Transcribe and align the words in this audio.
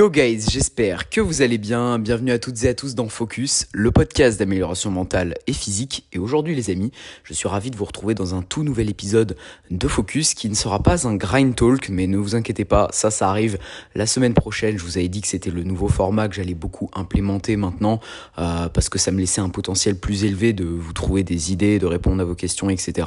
Yo 0.00 0.08
guys, 0.08 0.46
j'espère 0.50 1.10
que 1.10 1.20
vous 1.20 1.42
allez 1.42 1.58
bien. 1.58 1.98
Bienvenue 1.98 2.30
à 2.30 2.38
toutes 2.38 2.64
et 2.64 2.68
à 2.68 2.72
tous 2.72 2.94
dans 2.94 3.10
Focus, 3.10 3.66
le 3.74 3.90
podcast 3.90 4.38
d'amélioration 4.38 4.90
mentale 4.90 5.34
et 5.46 5.52
physique. 5.52 6.06
Et 6.14 6.18
aujourd'hui 6.18 6.54
les 6.54 6.70
amis, 6.70 6.90
je 7.22 7.34
suis 7.34 7.48
ravi 7.48 7.70
de 7.70 7.76
vous 7.76 7.84
retrouver 7.84 8.14
dans 8.14 8.34
un 8.34 8.40
tout 8.40 8.62
nouvel 8.62 8.88
épisode 8.88 9.36
de 9.70 9.88
Focus 9.88 10.32
qui 10.32 10.48
ne 10.48 10.54
sera 10.54 10.82
pas 10.82 11.06
un 11.06 11.16
grind 11.16 11.54
talk, 11.54 11.90
mais 11.90 12.06
ne 12.06 12.16
vous 12.16 12.34
inquiétez 12.34 12.64
pas, 12.64 12.88
ça 12.92 13.10
ça 13.10 13.28
arrive 13.28 13.58
la 13.94 14.06
semaine 14.06 14.32
prochaine. 14.32 14.78
Je 14.78 14.84
vous 14.84 14.96
avais 14.96 15.08
dit 15.08 15.20
que 15.20 15.28
c'était 15.28 15.50
le 15.50 15.64
nouveau 15.64 15.88
format 15.88 16.28
que 16.28 16.34
j'allais 16.34 16.54
beaucoup 16.54 16.88
implémenter 16.94 17.56
maintenant 17.56 18.00
euh, 18.38 18.70
parce 18.70 18.88
que 18.88 18.98
ça 18.98 19.12
me 19.12 19.18
laissait 19.18 19.42
un 19.42 19.50
potentiel 19.50 19.96
plus 19.96 20.24
élevé 20.24 20.54
de 20.54 20.64
vous 20.64 20.94
trouver 20.94 21.24
des 21.24 21.52
idées, 21.52 21.78
de 21.78 21.84
répondre 21.84 22.22
à 22.22 22.24
vos 22.24 22.34
questions, 22.34 22.70
etc. 22.70 23.06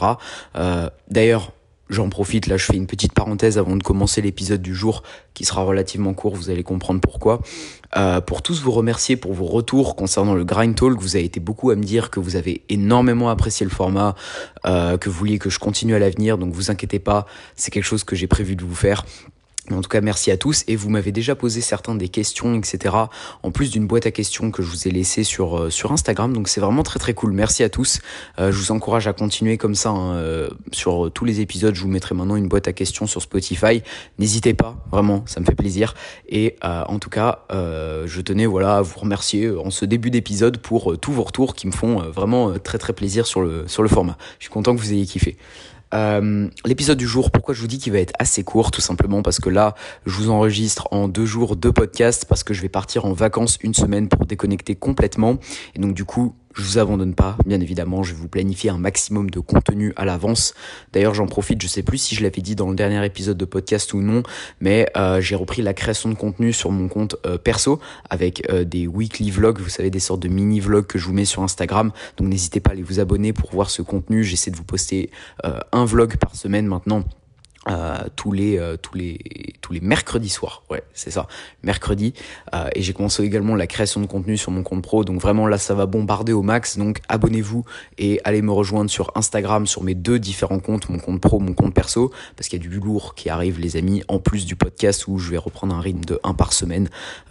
Euh, 0.55 0.91
D'ailleurs, 1.09 1.53
J'en 1.89 2.09
profite, 2.09 2.47
là 2.47 2.57
je 2.57 2.65
fais 2.65 2.77
une 2.77 2.87
petite 2.87 3.13
parenthèse 3.13 3.57
avant 3.57 3.75
de 3.75 3.83
commencer 3.83 4.21
l'épisode 4.21 4.61
du 4.61 4.73
jour 4.73 5.03
qui 5.33 5.43
sera 5.43 5.63
relativement 5.63 6.13
court, 6.13 6.33
vous 6.33 6.49
allez 6.49 6.63
comprendre 6.63 7.01
pourquoi. 7.01 7.41
Euh, 7.97 8.21
pour 8.21 8.41
tous 8.41 8.61
vous 8.61 8.71
remercier 8.71 9.17
pour 9.17 9.33
vos 9.33 9.45
retours 9.45 9.95
concernant 9.95 10.33
le 10.33 10.45
Grind 10.45 10.75
Talk, 10.75 10.97
vous 10.99 11.15
avez 11.17 11.25
été 11.25 11.39
beaucoup 11.39 11.71
à 11.71 11.75
me 11.75 11.83
dire 11.83 12.09
que 12.09 12.19
vous 12.19 12.35
avez 12.37 12.63
énormément 12.69 13.29
apprécié 13.29 13.65
le 13.65 13.69
format, 13.69 14.15
euh, 14.65 14.97
que 14.97 15.09
vous 15.09 15.17
vouliez 15.17 15.39
que 15.39 15.49
je 15.49 15.59
continue 15.59 15.93
à 15.93 15.99
l'avenir, 15.99 16.37
donc 16.37 16.53
vous 16.53 16.71
inquiétez 16.71 16.99
pas, 16.99 17.25
c'est 17.55 17.71
quelque 17.71 17.83
chose 17.83 18.03
que 18.03 18.15
j'ai 18.15 18.27
prévu 18.27 18.55
de 18.55 18.63
vous 18.63 18.75
faire. 18.75 19.05
En 19.71 19.81
tout 19.81 19.89
cas, 19.89 20.01
merci 20.01 20.29
à 20.29 20.35
tous. 20.35 20.65
Et 20.67 20.75
vous 20.75 20.89
m'avez 20.89 21.13
déjà 21.13 21.35
posé 21.35 21.61
certains 21.61 21.95
des 21.95 22.09
questions, 22.09 22.55
etc. 22.55 22.95
En 23.43 23.51
plus 23.51 23.71
d'une 23.71 23.87
boîte 23.87 24.05
à 24.05 24.11
questions 24.11 24.51
que 24.51 24.61
je 24.61 24.69
vous 24.69 24.87
ai 24.89 24.91
laissée 24.91 25.23
sur, 25.23 25.57
euh, 25.57 25.69
sur 25.69 25.93
Instagram. 25.93 26.33
Donc 26.33 26.49
c'est 26.49 26.59
vraiment 26.59 26.83
très 26.83 26.99
très 26.99 27.13
cool. 27.13 27.31
Merci 27.31 27.63
à 27.63 27.69
tous. 27.69 28.01
Euh, 28.39 28.51
je 28.51 28.57
vous 28.57 28.71
encourage 28.71 29.07
à 29.07 29.13
continuer 29.13 29.57
comme 29.57 29.75
ça. 29.75 29.91
Hein, 29.91 30.15
euh, 30.15 30.49
sur 30.73 31.11
tous 31.13 31.23
les 31.23 31.39
épisodes, 31.39 31.73
je 31.75 31.81
vous 31.81 31.87
mettrai 31.87 32.13
maintenant 32.13 32.35
une 32.35 32.49
boîte 32.49 32.67
à 32.67 32.73
questions 32.73 33.07
sur 33.07 33.21
Spotify. 33.21 33.83
N'hésitez 34.19 34.53
pas, 34.53 34.75
vraiment, 34.91 35.23
ça 35.27 35.39
me 35.39 35.45
fait 35.45 35.55
plaisir. 35.55 35.93
Et 36.27 36.55
en 36.61 36.99
tout 36.99 37.09
cas, 37.09 37.45
je 37.51 38.21
tenais 38.21 38.45
voilà, 38.45 38.77
à 38.77 38.81
vous 38.81 38.99
remercier 38.99 39.49
en 39.49 39.69
ce 39.69 39.85
début 39.85 40.09
d'épisode 40.09 40.57
pour 40.57 40.97
tous 40.99 41.11
vos 41.11 41.23
retours 41.23 41.55
qui 41.55 41.67
me 41.67 41.71
font 41.71 41.99
vraiment 42.09 42.57
très 42.59 42.77
très 42.77 42.93
plaisir 42.93 43.25
sur 43.25 43.41
le, 43.41 43.67
sur 43.67 43.83
le 43.83 43.89
format. 43.89 44.17
Je 44.39 44.45
suis 44.45 44.53
content 44.53 44.75
que 44.75 44.81
vous 44.81 44.93
ayez 44.93 45.05
kiffé. 45.05 45.37
Euh, 45.93 46.47
l'épisode 46.65 46.97
du 46.97 47.07
jour, 47.07 47.31
pourquoi 47.31 47.53
je 47.53 47.61
vous 47.61 47.67
dis 47.67 47.77
qu'il 47.77 47.93
va 47.93 47.99
être 47.99 48.13
assez 48.19 48.43
court 48.43 48.71
Tout 48.71 48.81
simplement 48.81 49.21
parce 49.21 49.39
que 49.39 49.49
là, 49.49 49.75
je 50.05 50.15
vous 50.15 50.29
enregistre 50.29 50.87
en 50.91 51.07
deux 51.07 51.25
jours 51.25 51.55
deux 51.55 51.71
podcasts 51.71 52.25
parce 52.25 52.43
que 52.43 52.53
je 52.53 52.61
vais 52.61 52.69
partir 52.69 53.05
en 53.05 53.13
vacances 53.13 53.57
une 53.61 53.73
semaine 53.73 54.07
pour 54.07 54.25
déconnecter 54.25 54.75
complètement. 54.75 55.37
Et 55.75 55.79
donc 55.79 55.93
du 55.93 56.05
coup, 56.05 56.35
je 56.53 56.61
vous 56.61 56.77
abandonne 56.77 57.15
pas, 57.15 57.37
bien 57.45 57.59
évidemment, 57.59 58.03
je 58.03 58.13
vais 58.13 58.19
vous 58.19 58.27
planifier 58.27 58.69
un 58.69 58.77
maximum 58.77 59.29
de 59.29 59.39
contenu 59.39 59.93
à 59.95 60.05
l'avance. 60.05 60.53
D'ailleurs, 60.91 61.13
j'en 61.13 61.25
profite, 61.25 61.61
je 61.61 61.67
sais 61.67 61.83
plus 61.83 61.97
si 61.97 62.15
je 62.15 62.23
l'avais 62.23 62.41
dit 62.41 62.55
dans 62.55 62.69
le 62.69 62.75
dernier 62.75 63.03
épisode 63.05 63.37
de 63.37 63.45
podcast 63.45 63.93
ou 63.93 64.01
non, 64.01 64.23
mais 64.61 64.89
euh, 64.97 65.21
j'ai 65.21 65.35
repris 65.35 65.61
la 65.61 65.73
création 65.73 66.09
de 66.09 66.15
contenu 66.15 66.53
sur 66.53 66.71
mon 66.71 66.87
compte 66.87 67.15
euh, 67.25 67.37
perso 67.37 67.79
avec 68.09 68.49
euh, 68.51 68.63
des 68.63 68.87
weekly 68.87 69.31
vlogs, 69.31 69.59
vous 69.59 69.69
savez, 69.69 69.89
des 69.89 69.99
sortes 69.99 70.21
de 70.21 70.29
mini 70.29 70.59
vlogs 70.59 70.85
que 70.85 70.99
je 70.99 71.05
vous 71.05 71.13
mets 71.13 71.25
sur 71.25 71.41
Instagram. 71.43 71.91
Donc 72.17 72.27
n'hésitez 72.27 72.59
pas 72.59 72.71
à 72.71 72.73
aller 72.73 72.83
vous 72.83 72.99
abonner 72.99 73.33
pour 73.33 73.51
voir 73.51 73.69
ce 73.69 73.81
contenu. 73.81 74.23
J'essaie 74.23 74.51
de 74.51 74.55
vous 74.55 74.63
poster 74.63 75.09
un 75.43 75.85
vlog 75.85 76.17
par 76.17 76.35
semaine 76.35 76.67
maintenant. 76.67 77.03
Euh, 77.69 77.95
tous 78.17 78.33
les 78.33 78.57
euh, 78.57 78.75
tous 78.75 78.93
les 78.93 79.19
tous 79.61 79.71
les 79.71 79.79
mercredis 79.79 80.29
soirs. 80.29 80.63
Ouais 80.69 80.83
c'est 80.93 81.11
ça. 81.11 81.27
Mercredi. 81.63 82.13
Euh, 82.53 82.67
et 82.75 82.81
j'ai 82.81 82.91
commencé 82.91 83.23
également 83.23 83.55
la 83.55 83.67
création 83.67 84.01
de 84.01 84.05
contenu 84.05 84.35
sur 84.35 84.51
mon 84.51 84.63
compte 84.63 84.81
pro. 84.81 85.05
Donc 85.05 85.21
vraiment 85.21 85.47
là 85.47 85.57
ça 85.57 85.73
va 85.73 85.85
bombarder 85.85 86.33
au 86.33 86.41
max. 86.41 86.77
Donc 86.77 86.99
abonnez-vous 87.07 87.63
et 87.97 88.19
allez 88.25 88.41
me 88.41 88.51
rejoindre 88.51 88.89
sur 88.89 89.11
Instagram 89.15 89.65
sur 89.65 89.83
mes 89.83 89.95
deux 89.95 90.19
différents 90.19 90.59
comptes 90.59 90.89
mon 90.89 90.99
compte 90.99 91.21
pro 91.21 91.39
mon 91.39 91.53
compte 91.53 91.73
perso. 91.73 92.11
Parce 92.35 92.49
qu'il 92.49 92.61
y 92.61 92.65
a 92.65 92.69
du 92.69 92.79
lourd 92.79 93.15
qui 93.15 93.29
arrive 93.29 93.61
les 93.61 93.77
amis 93.77 94.03
en 94.09 94.19
plus 94.19 94.45
du 94.45 94.57
podcast 94.57 95.07
où 95.07 95.17
je 95.17 95.31
vais 95.31 95.37
reprendre 95.37 95.73
un 95.73 95.79
rythme 95.79 96.03
de 96.03 96.19
1 96.23 96.33
par 96.33 96.51
semaine 96.51 96.89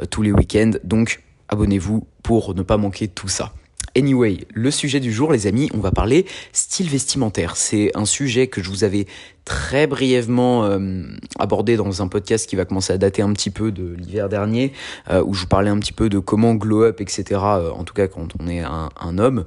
tous 0.09 0.23
les 0.23 0.33
week-ends. 0.33 0.73
Donc 0.83 1.23
abonnez-vous 1.49 2.07
pour 2.23 2.55
ne 2.55 2.63
pas 2.63 2.79
manquer 2.79 3.07
tout 3.07 3.29
ça. 3.29 3.53
Anyway, 3.95 4.47
le 4.55 4.71
sujet 4.71 5.01
du 5.01 5.13
jour, 5.13 5.33
les 5.33 5.47
amis, 5.47 5.69
on 5.75 5.79
va 5.79 5.91
parler 5.91 6.25
style 6.53 6.89
vestimentaire. 6.89 7.57
C'est 7.57 7.91
un 7.95 8.07
sujet 8.07 8.47
que 8.47 8.63
je 8.63 8.71
vous 8.71 8.85
avais 8.85 9.07
très 9.45 9.87
brièvement 9.87 10.65
euh, 10.65 11.03
abordé 11.39 11.77
dans 11.77 12.03
un 12.03 12.09
podcast 12.09 12.49
qui 12.49 12.57
va 12.57 12.65
commencer 12.65 12.93
à 12.93 12.99
dater 12.99 13.23
un 13.23 13.33
petit 13.33 13.51
peu 13.51 13.73
de 13.73 13.95
l'hiver 13.95 14.29
dernier, 14.29 14.73
euh, 15.11 15.23
où 15.25 15.35
je 15.35 15.43
vous 15.43 15.49
parlais 15.49 15.71
un 15.71 15.79
petit 15.79 15.93
peu 15.93 16.09
de 16.09 16.19
comment 16.19 16.55
glow 16.55 16.85
up, 16.85 17.01
etc. 17.01 17.41
Euh, 17.43 17.71
en 17.71 17.85
tout 17.85 17.95
cas, 17.95 18.09
quand 18.09 18.29
on 18.41 18.49
est 18.49 18.61
un, 18.61 18.89
un 19.01 19.19
homme. 19.19 19.45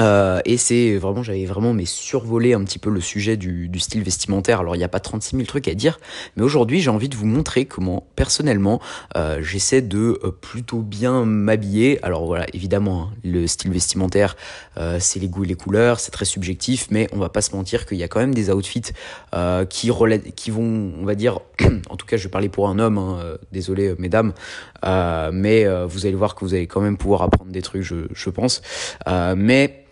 Euh, 0.00 0.40
et 0.44 0.56
c'est 0.56 0.96
vraiment, 0.96 1.22
j'avais 1.22 1.44
vraiment 1.44 1.72
mais 1.74 1.84
survolé 1.84 2.54
un 2.54 2.62
petit 2.64 2.78
peu 2.78 2.90
le 2.90 3.00
sujet 3.00 3.36
du, 3.36 3.70
style 3.78 4.02
vestimentaire. 4.02 4.60
Alors 4.60 4.74
il 4.74 4.78
n'y 4.78 4.84
a 4.84 4.88
pas 4.88 5.00
36 5.00 5.36
000 5.36 5.46
trucs 5.46 5.68
à 5.68 5.74
dire, 5.74 6.00
mais 6.36 6.42
aujourd'hui 6.42 6.80
j'ai 6.80 6.90
envie 6.90 7.08
de 7.08 7.16
vous 7.16 7.26
montrer 7.26 7.64
comment 7.64 8.06
personnellement 8.16 8.80
euh, 9.16 9.40
j'essaie 9.40 9.82
de 9.82 10.18
euh, 10.24 10.30
plutôt 10.30 10.80
bien 10.80 11.24
m'habiller. 11.24 12.02
Alors 12.04 12.26
voilà, 12.26 12.46
évidemment, 12.52 13.02
hein, 13.02 13.16
le 13.24 13.46
style 13.46 13.72
vestimentaire, 13.72 14.36
euh, 14.76 14.98
c'est 15.00 15.20
les 15.20 15.28
goûts 15.28 15.44
et 15.44 15.46
les 15.46 15.54
couleurs, 15.54 16.00
c'est 16.00 16.10
très 16.10 16.24
subjectif, 16.24 16.88
mais 16.90 17.08
on 17.12 17.18
va 17.18 17.28
pas 17.28 17.40
se 17.40 17.54
mentir 17.54 17.86
qu'il 17.86 17.98
y 17.98 18.02
a 18.02 18.08
quand 18.08 18.20
même 18.20 18.34
des 18.34 18.50
outfits 18.50 18.92
qui, 19.68 19.90
qui 20.36 20.50
vont, 20.50 20.92
on 21.00 21.04
va 21.04 21.14
dire, 21.14 21.40
en 21.90 21.96
tout 21.96 22.06
cas 22.06 22.16
je 22.16 22.24
vais 22.24 22.30
parler 22.30 22.48
pour 22.48 22.68
un 22.68 22.78
homme, 22.78 22.98
hein, 22.98 23.18
désolé 23.52 23.94
mesdames, 23.98 24.32
mais 24.82 25.66
vous 25.86 26.06
allez 26.06 26.14
voir 26.14 26.34
que 26.34 26.44
vous 26.44 26.54
allez 26.54 26.66
quand 26.66 26.80
même 26.80 26.96
pouvoir 26.96 27.22
apprendre 27.22 27.50
des 27.50 27.62
trucs, 27.62 27.82
je, 27.82 28.06
je 28.12 28.30
pense. 28.30 28.62
mais 29.36 29.84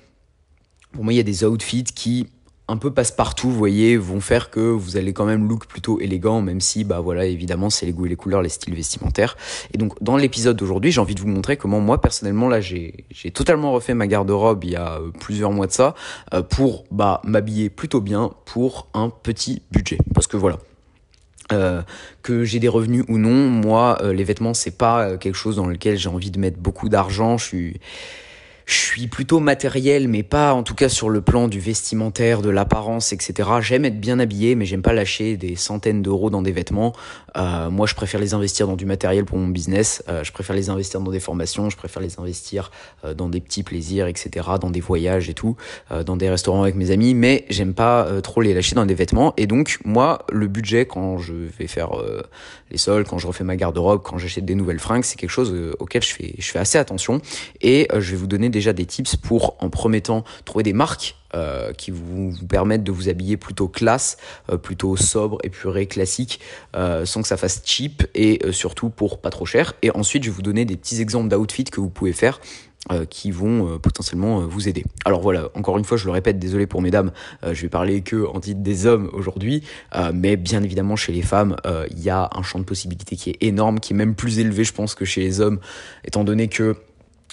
pour 0.96 1.04
moi, 1.04 1.12
il 1.12 1.16
y 1.16 1.20
a 1.20 1.24
des 1.24 1.44
outfits 1.44 1.84
qui 1.84 2.26
un 2.68 2.78
peu 2.78 2.90
passe-partout, 2.90 3.48
vous 3.48 3.56
voyez, 3.56 3.96
vont 3.96 4.20
faire 4.20 4.50
que 4.50 4.58
vous 4.60 4.96
allez 4.96 5.12
quand 5.12 5.26
même 5.26 5.46
look 5.46 5.66
plutôt 5.66 6.00
élégant, 6.00 6.40
même 6.40 6.60
si, 6.60 6.82
bah 6.84 7.00
voilà, 7.00 7.26
évidemment, 7.26 7.70
c'est 7.70 7.86
les 7.86 7.92
goûts 7.92 8.06
et 8.06 8.08
les 8.08 8.16
couleurs, 8.16 8.42
les 8.42 8.48
styles 8.48 8.74
vestimentaires. 8.74 9.36
Et 9.72 9.78
donc, 9.78 10.02
dans 10.02 10.16
l'épisode 10.16 10.56
d'aujourd'hui, 10.56 10.90
j'ai 10.90 11.00
envie 11.00 11.14
de 11.14 11.20
vous 11.20 11.28
montrer 11.28 11.58
comment 11.58 11.80
moi, 11.80 12.00
personnellement, 12.00 12.48
là, 12.48 12.60
j'ai 12.60 13.04
totalement 13.32 13.72
refait 13.72 13.94
ma 13.94 14.06
garde-robe 14.06 14.64
il 14.64 14.70
y 14.70 14.76
a 14.76 14.94
euh, 14.94 15.10
plusieurs 15.20 15.52
mois 15.52 15.66
de 15.66 15.72
ça, 15.72 15.94
euh, 16.34 16.42
pour, 16.42 16.84
bah, 16.90 17.20
m'habiller 17.24 17.70
plutôt 17.70 18.00
bien 18.00 18.32
pour 18.46 18.88
un 18.94 19.10
petit 19.10 19.62
budget. 19.70 19.98
Parce 20.12 20.26
que 20.26 20.38
voilà, 20.38 20.58
euh, 21.52 21.82
que 22.22 22.42
j'ai 22.42 22.58
des 22.58 22.68
revenus 22.68 23.04
ou 23.08 23.18
non, 23.18 23.48
moi, 23.48 24.00
les 24.02 24.24
vêtements, 24.24 24.54
c'est 24.54 24.76
pas 24.76 25.18
quelque 25.18 25.36
chose 25.36 25.56
dans 25.56 25.66
lequel 25.66 25.98
j'ai 25.98 26.08
envie 26.08 26.32
de 26.32 26.40
mettre 26.40 26.58
beaucoup 26.58 26.88
d'argent. 26.88 27.38
Je 27.38 27.44
suis, 27.44 27.80
je 28.66 28.74
suis 28.74 29.06
plutôt 29.06 29.38
matériel, 29.38 30.08
mais 30.08 30.24
pas 30.24 30.52
en 30.52 30.64
tout 30.64 30.74
cas 30.74 30.88
sur 30.88 31.08
le 31.08 31.20
plan 31.20 31.46
du 31.46 31.60
vestimentaire, 31.60 32.42
de 32.42 32.50
l'apparence, 32.50 33.12
etc. 33.12 33.48
J'aime 33.60 33.84
être 33.84 34.00
bien 34.00 34.18
habillé, 34.18 34.56
mais 34.56 34.66
j'aime 34.66 34.82
pas 34.82 34.92
lâcher 34.92 35.36
des 35.36 35.54
centaines 35.54 36.02
d'euros 36.02 36.30
dans 36.30 36.42
des 36.42 36.50
vêtements. 36.50 36.92
Euh, 37.36 37.70
moi, 37.70 37.86
je 37.86 37.94
préfère 37.94 38.20
les 38.20 38.34
investir 38.34 38.66
dans 38.66 38.74
du 38.74 38.84
matériel 38.84 39.24
pour 39.24 39.38
mon 39.38 39.46
business. 39.46 40.02
Euh, 40.08 40.24
je 40.24 40.32
préfère 40.32 40.56
les 40.56 40.68
investir 40.68 41.00
dans 41.00 41.12
des 41.12 41.20
formations. 41.20 41.70
Je 41.70 41.76
préfère 41.76 42.02
les 42.02 42.18
investir 42.18 42.72
euh, 43.04 43.14
dans 43.14 43.28
des 43.28 43.40
petits 43.40 43.62
plaisirs, 43.62 44.08
etc. 44.08 44.46
Dans 44.60 44.70
des 44.70 44.80
voyages 44.80 45.28
et 45.28 45.34
tout, 45.34 45.56
euh, 45.92 46.02
dans 46.02 46.16
des 46.16 46.28
restaurants 46.28 46.62
avec 46.62 46.74
mes 46.74 46.90
amis. 46.90 47.14
Mais 47.14 47.44
j'aime 47.48 47.72
pas 47.74 48.06
euh, 48.06 48.20
trop 48.20 48.40
les 48.40 48.52
lâcher 48.52 48.74
dans 48.74 48.86
des 48.86 48.94
vêtements. 48.94 49.32
Et 49.36 49.46
donc, 49.46 49.78
moi, 49.84 50.24
le 50.32 50.48
budget 50.48 50.86
quand 50.86 51.18
je 51.18 51.34
vais 51.58 51.68
faire 51.68 51.90
les 52.70 52.78
soldes, 52.78 53.06
quand 53.06 53.18
je 53.18 53.28
refais 53.28 53.44
ma 53.44 53.54
garde-robe, 53.54 54.02
quand 54.02 54.18
j'achète 54.18 54.44
des 54.44 54.56
nouvelles 54.56 54.80
fringues, 54.80 55.04
c'est 55.04 55.16
quelque 55.16 55.30
chose 55.30 55.54
auquel 55.78 56.02
je 56.02 56.12
fais, 56.12 56.34
je 56.38 56.50
fais 56.50 56.58
assez 56.58 56.78
attention. 56.78 57.20
Et 57.60 57.88
je 57.94 58.10
vais 58.10 58.16
vous 58.16 58.26
donner 58.26 58.48
déjà 58.56 58.72
des 58.72 58.86
tips 58.86 59.16
pour, 59.16 59.56
en 59.60 59.68
premier 59.68 60.00
temps, 60.00 60.24
trouver 60.44 60.62
des 60.62 60.72
marques 60.72 61.16
euh, 61.34 61.72
qui 61.72 61.90
vous, 61.90 62.32
permettent 62.48 62.84
de 62.84 62.92
vous 62.92 63.10
habiller 63.10 63.36
plutôt 63.36 63.68
classe, 63.68 64.16
euh, 64.50 64.56
plutôt 64.56 64.96
sobre, 64.96 65.38
épuré, 65.44 65.86
classique, 65.86 66.40
euh, 66.74 67.04
sans 67.04 67.20
que 67.20 67.28
ça 67.28 67.36
fasse 67.36 67.62
cheap 67.64 68.06
et 68.14 68.40
surtout 68.52 68.88
pour 68.88 69.20
pas 69.20 69.28
trop 69.28 69.44
cher. 69.44 69.74
Et 69.82 69.90
ensuite, 69.90 70.24
je 70.24 70.30
vais 70.30 70.34
vous 70.34 70.42
donner 70.42 70.64
des 70.64 70.76
petits 70.76 71.02
exemples 71.02 71.28
d'outfits 71.28 71.64
que 71.64 71.80
vous 71.80 71.90
pouvez 71.90 72.12
faire. 72.12 72.40
Qui 73.10 73.32
vont 73.32 73.80
potentiellement 73.80 74.46
vous 74.46 74.68
aider. 74.68 74.84
Alors 75.04 75.20
voilà, 75.20 75.48
encore 75.56 75.76
une 75.76 75.82
fois, 75.84 75.96
je 75.96 76.04
le 76.04 76.12
répète, 76.12 76.38
désolé 76.38 76.68
pour 76.68 76.82
mesdames, 76.82 77.10
je 77.42 77.60
vais 77.62 77.68
parler 77.68 78.02
que 78.02 78.24
en 78.28 78.38
titre 78.38 78.60
des 78.60 78.86
hommes 78.86 79.10
aujourd'hui, 79.12 79.64
mais 80.14 80.36
bien 80.36 80.62
évidemment 80.62 80.94
chez 80.94 81.12
les 81.12 81.22
femmes, 81.22 81.56
il 81.90 82.00
y 82.00 82.10
a 82.10 82.30
un 82.32 82.42
champ 82.44 82.60
de 82.60 82.64
possibilités 82.64 83.16
qui 83.16 83.30
est 83.30 83.38
énorme, 83.40 83.80
qui 83.80 83.92
est 83.92 83.96
même 83.96 84.14
plus 84.14 84.38
élevé, 84.38 84.62
je 84.62 84.72
pense, 84.72 84.94
que 84.94 85.04
chez 85.04 85.20
les 85.20 85.40
hommes, 85.40 85.58
étant 86.04 86.22
donné 86.22 86.46
que 86.46 86.76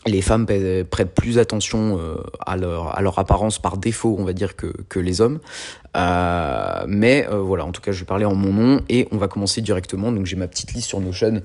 les 0.06 0.22
femmes 0.22 0.46
prêtent 0.46 1.14
plus 1.14 1.40
attention 1.40 1.98
euh, 2.00 2.16
à 2.46 2.58
leur, 2.58 3.20
apparence 3.20 3.60
par 3.60 3.78
défaut, 3.78 4.16
on 4.20 4.24
va 4.24 4.34
dire, 4.34 4.56
que, 4.56 5.00
les 5.00 5.22
hommes. 5.22 5.40
Euh, 5.96 6.84
mais 6.88 7.28
euh, 7.30 7.38
voilà, 7.40 7.66
en 7.66 7.72
tout 7.72 7.82
cas, 7.82 7.92
je 7.92 8.00
vais 8.00 8.06
parler 8.06 8.26
en 8.26 8.36
mon 8.36 8.54
nom 8.54 8.82
et 8.90 9.08
on 9.12 9.18
va 9.18 9.28
commencer 9.28 9.62
directement. 9.62 10.12
Donc 10.12 10.26
j'ai 10.26 10.36
ma 10.36 10.48
petite 10.48 10.74
liste 10.74 10.88
sur 10.88 11.00
Notion. 11.00 11.42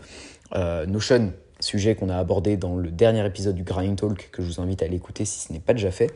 Notion, 0.87 1.33
sujet 1.61 1.95
qu'on 1.95 2.09
a 2.09 2.17
abordé 2.17 2.57
dans 2.57 2.77
le 2.77 2.91
dernier 2.91 3.25
épisode 3.27 3.55
du 3.55 3.65
Grind 3.65 3.97
Talk, 3.97 4.31
que 4.33 4.43
je 4.43 4.49
vous 4.49 4.61
invite 4.61 4.83
à 4.83 4.89
l'écouter 4.89 5.25
si 5.25 5.41
ce 5.41 5.53
n'est 5.53 5.61
pas 5.61 5.75
déjà 5.75 5.91
fait. 5.91 6.11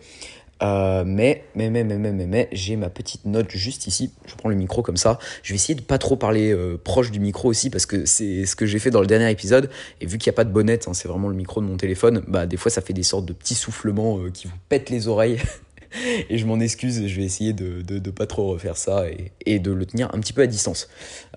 Euh, 0.62 1.02
mais, 1.04 1.44
mais, 1.54 1.70
mais, 1.70 1.82
mais, 1.82 1.98
mais, 1.98 2.12
mais, 2.12 2.48
j'ai 2.52 2.76
ma 2.76 2.88
petite 2.88 3.24
note 3.24 3.50
juste 3.50 3.86
ici. 3.86 4.12
Je 4.26 4.34
prends 4.34 4.48
le 4.48 4.54
micro 4.54 4.82
comme 4.82 4.96
ça. 4.96 5.18
Je 5.42 5.50
vais 5.50 5.56
essayer 5.56 5.74
de 5.74 5.82
pas 5.82 5.98
trop 5.98 6.16
parler 6.16 6.52
euh, 6.52 6.78
proche 6.82 7.10
du 7.10 7.20
micro 7.20 7.48
aussi 7.48 7.68
parce 7.68 7.86
que 7.86 8.06
c'est 8.06 8.46
ce 8.46 8.54
que 8.54 8.64
j'ai 8.66 8.78
fait 8.78 8.90
dans 8.90 9.00
le 9.00 9.06
dernier 9.06 9.30
épisode. 9.30 9.70
Et 10.00 10.06
vu 10.06 10.18
qu'il 10.18 10.30
n'y 10.30 10.34
a 10.34 10.36
pas 10.36 10.44
de 10.44 10.52
bonnette, 10.52 10.86
hein, 10.86 10.94
c'est 10.94 11.08
vraiment 11.08 11.28
le 11.28 11.34
micro 11.34 11.60
de 11.60 11.66
mon 11.66 11.76
téléphone, 11.76 12.22
bah 12.28 12.46
des 12.46 12.56
fois 12.56 12.70
ça 12.70 12.80
fait 12.80 12.92
des 12.92 13.02
sortes 13.02 13.26
de 13.26 13.32
petits 13.32 13.54
soufflements 13.54 14.18
euh, 14.18 14.30
qui 14.30 14.46
vous 14.46 14.56
pètent 14.68 14.90
les 14.90 15.08
oreilles. 15.08 15.40
et 16.30 16.38
je 16.38 16.46
m'en 16.46 16.60
excuse, 16.60 17.06
je 17.06 17.16
vais 17.16 17.24
essayer 17.24 17.52
de, 17.52 17.82
de, 17.82 18.10
pas 18.10 18.26
trop 18.26 18.48
refaire 18.48 18.76
ça 18.76 19.08
et, 19.08 19.32
et, 19.44 19.58
de 19.58 19.72
le 19.72 19.84
tenir 19.84 20.14
un 20.14 20.20
petit 20.20 20.32
peu 20.32 20.42
à 20.42 20.46
distance. 20.46 20.88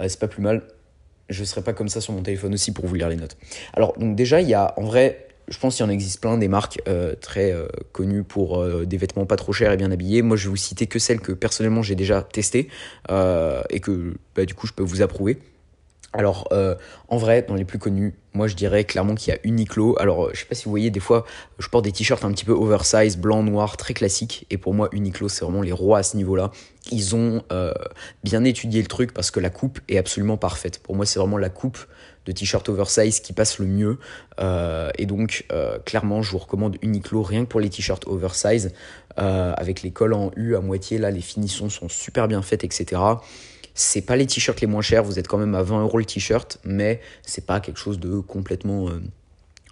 C'est 0.07 0.19
pas 0.19 0.27
plus 0.27 0.41
mal. 0.43 0.61
je 1.29 1.43
serai 1.43 1.61
pas 1.61 1.73
comme 1.73 1.89
ça 1.89 1.99
sur 1.99 2.13
mon 2.13 2.21
téléphone 2.21 2.53
aussi 2.53 2.71
pour 2.71 2.85
vous 2.85 2.95
lire 2.95 3.09
les 3.09 3.15
notes. 3.15 3.37
Alors, 3.73 3.97
donc 3.97 4.15
déjà, 4.15 4.39
il 4.39 4.47
y 4.47 4.53
a 4.53 4.73
en 4.77 4.83
vrai, 4.83 5.24
je 5.47 5.57
pense 5.59 5.75
qu'il 5.75 5.85
y 5.85 5.87
en 5.87 5.91
existe 5.91 6.21
plein 6.21 6.37
des 6.37 6.47
marques 6.47 6.81
euh, 6.87 7.13
très 7.19 7.51
euh, 7.51 7.67
connues 7.91 8.23
pour 8.23 8.59
euh, 8.59 8.85
des 8.85 8.97
vêtements 8.97 9.25
pas 9.25 9.35
trop 9.35 9.53
chers 9.53 9.71
et 9.71 9.77
bien 9.77 9.91
habillés. 9.91 10.21
Moi, 10.21 10.37
je 10.37 10.45
vais 10.45 10.49
vous 10.49 10.55
citer 10.55 10.87
que 10.87 10.99
celles 10.99 11.19
que 11.19 11.31
personnellement 11.31 11.81
j'ai 11.81 11.95
déjà 11.95 12.21
testées 12.21 12.69
et 13.09 13.79
que 13.79 14.15
bah, 14.35 14.45
du 14.45 14.53
coup 14.53 14.67
je 14.67 14.73
peux 14.73 14.83
vous 14.83 15.01
approuver. 15.01 15.39
Alors, 16.13 16.47
en 17.09 17.17
vrai, 17.17 17.41
dans 17.45 17.55
les 17.55 17.65
plus 17.65 17.77
connus, 17.77 18.13
moi 18.33 18.47
je 18.47 18.55
dirais 18.55 18.85
clairement 18.85 19.15
qu'il 19.15 19.33
y 19.33 19.37
a 19.37 19.39
Uniqlo. 19.43 19.97
Alors, 19.99 20.29
je 20.33 20.39
sais 20.39 20.45
pas 20.45 20.55
si 20.55 20.63
vous 20.63 20.69
voyez, 20.69 20.89
des 20.89 21.01
fois, 21.01 21.25
je 21.59 21.67
porte 21.67 21.83
des 21.83 21.91
t-shirts 21.91 22.23
un 22.23 22.31
petit 22.31 22.45
peu 22.45 22.53
oversize, 22.53 23.17
blanc, 23.17 23.43
noir, 23.43 23.75
très 23.75 23.93
classiques. 23.93 24.47
Et 24.49 24.57
pour 24.57 24.73
moi, 24.73 24.87
Uniqlo, 24.93 25.27
c'est 25.27 25.43
vraiment 25.43 25.61
les 25.61 25.73
rois 25.73 25.99
à 25.99 26.03
ce 26.03 26.15
niveau-là. 26.15 26.51
Ils 26.89 27.15
ont 27.17 27.43
bien 28.23 28.45
étudié 28.45 28.81
le 28.81 28.87
truc 28.87 29.13
parce 29.13 29.29
que 29.29 29.41
la 29.41 29.49
coupe 29.49 29.79
est 29.89 29.97
absolument 29.97 30.37
parfaite. 30.37 30.79
Pour 30.79 30.95
moi, 30.95 31.05
c'est 31.05 31.19
vraiment 31.19 31.37
la 31.37 31.49
coupe 31.49 31.85
de 32.25 32.31
t-shirt 32.31 32.67
oversize 32.69 33.19
qui 33.19 33.33
passe 33.33 33.59
le 33.59 33.65
mieux. 33.65 33.97
Euh, 34.39 34.89
et 34.97 35.05
donc, 35.05 35.45
euh, 35.51 35.79
clairement, 35.79 36.21
je 36.21 36.31
vous 36.31 36.37
recommande 36.37 36.77
Uniqlo 36.81 37.21
rien 37.21 37.45
que 37.45 37.49
pour 37.49 37.59
les 37.59 37.69
t-shirts 37.69 38.07
oversize. 38.07 38.73
Euh, 39.17 39.53
avec 39.55 39.81
les 39.81 39.91
cols 39.91 40.13
en 40.13 40.31
U 40.35 40.55
à 40.55 40.61
moitié, 40.61 40.97
là, 40.97 41.11
les 41.11 41.21
finitions 41.21 41.69
sont 41.69 41.87
super 41.87 42.27
bien 42.27 42.41
faites, 42.41 42.63
etc. 42.63 43.01
C'est 43.73 44.01
pas 44.01 44.15
les 44.15 44.25
t-shirts 44.25 44.59
les 44.61 44.67
moins 44.67 44.81
chers, 44.81 45.03
vous 45.03 45.19
êtes 45.19 45.27
quand 45.27 45.37
même 45.37 45.55
à 45.55 45.63
20 45.63 45.83
euros 45.83 45.97
le 45.97 46.05
t-shirt, 46.05 46.59
mais 46.63 47.01
c'est 47.23 47.45
pas 47.45 47.59
quelque 47.59 47.79
chose 47.79 47.99
de 47.99 48.19
complètement 48.19 48.89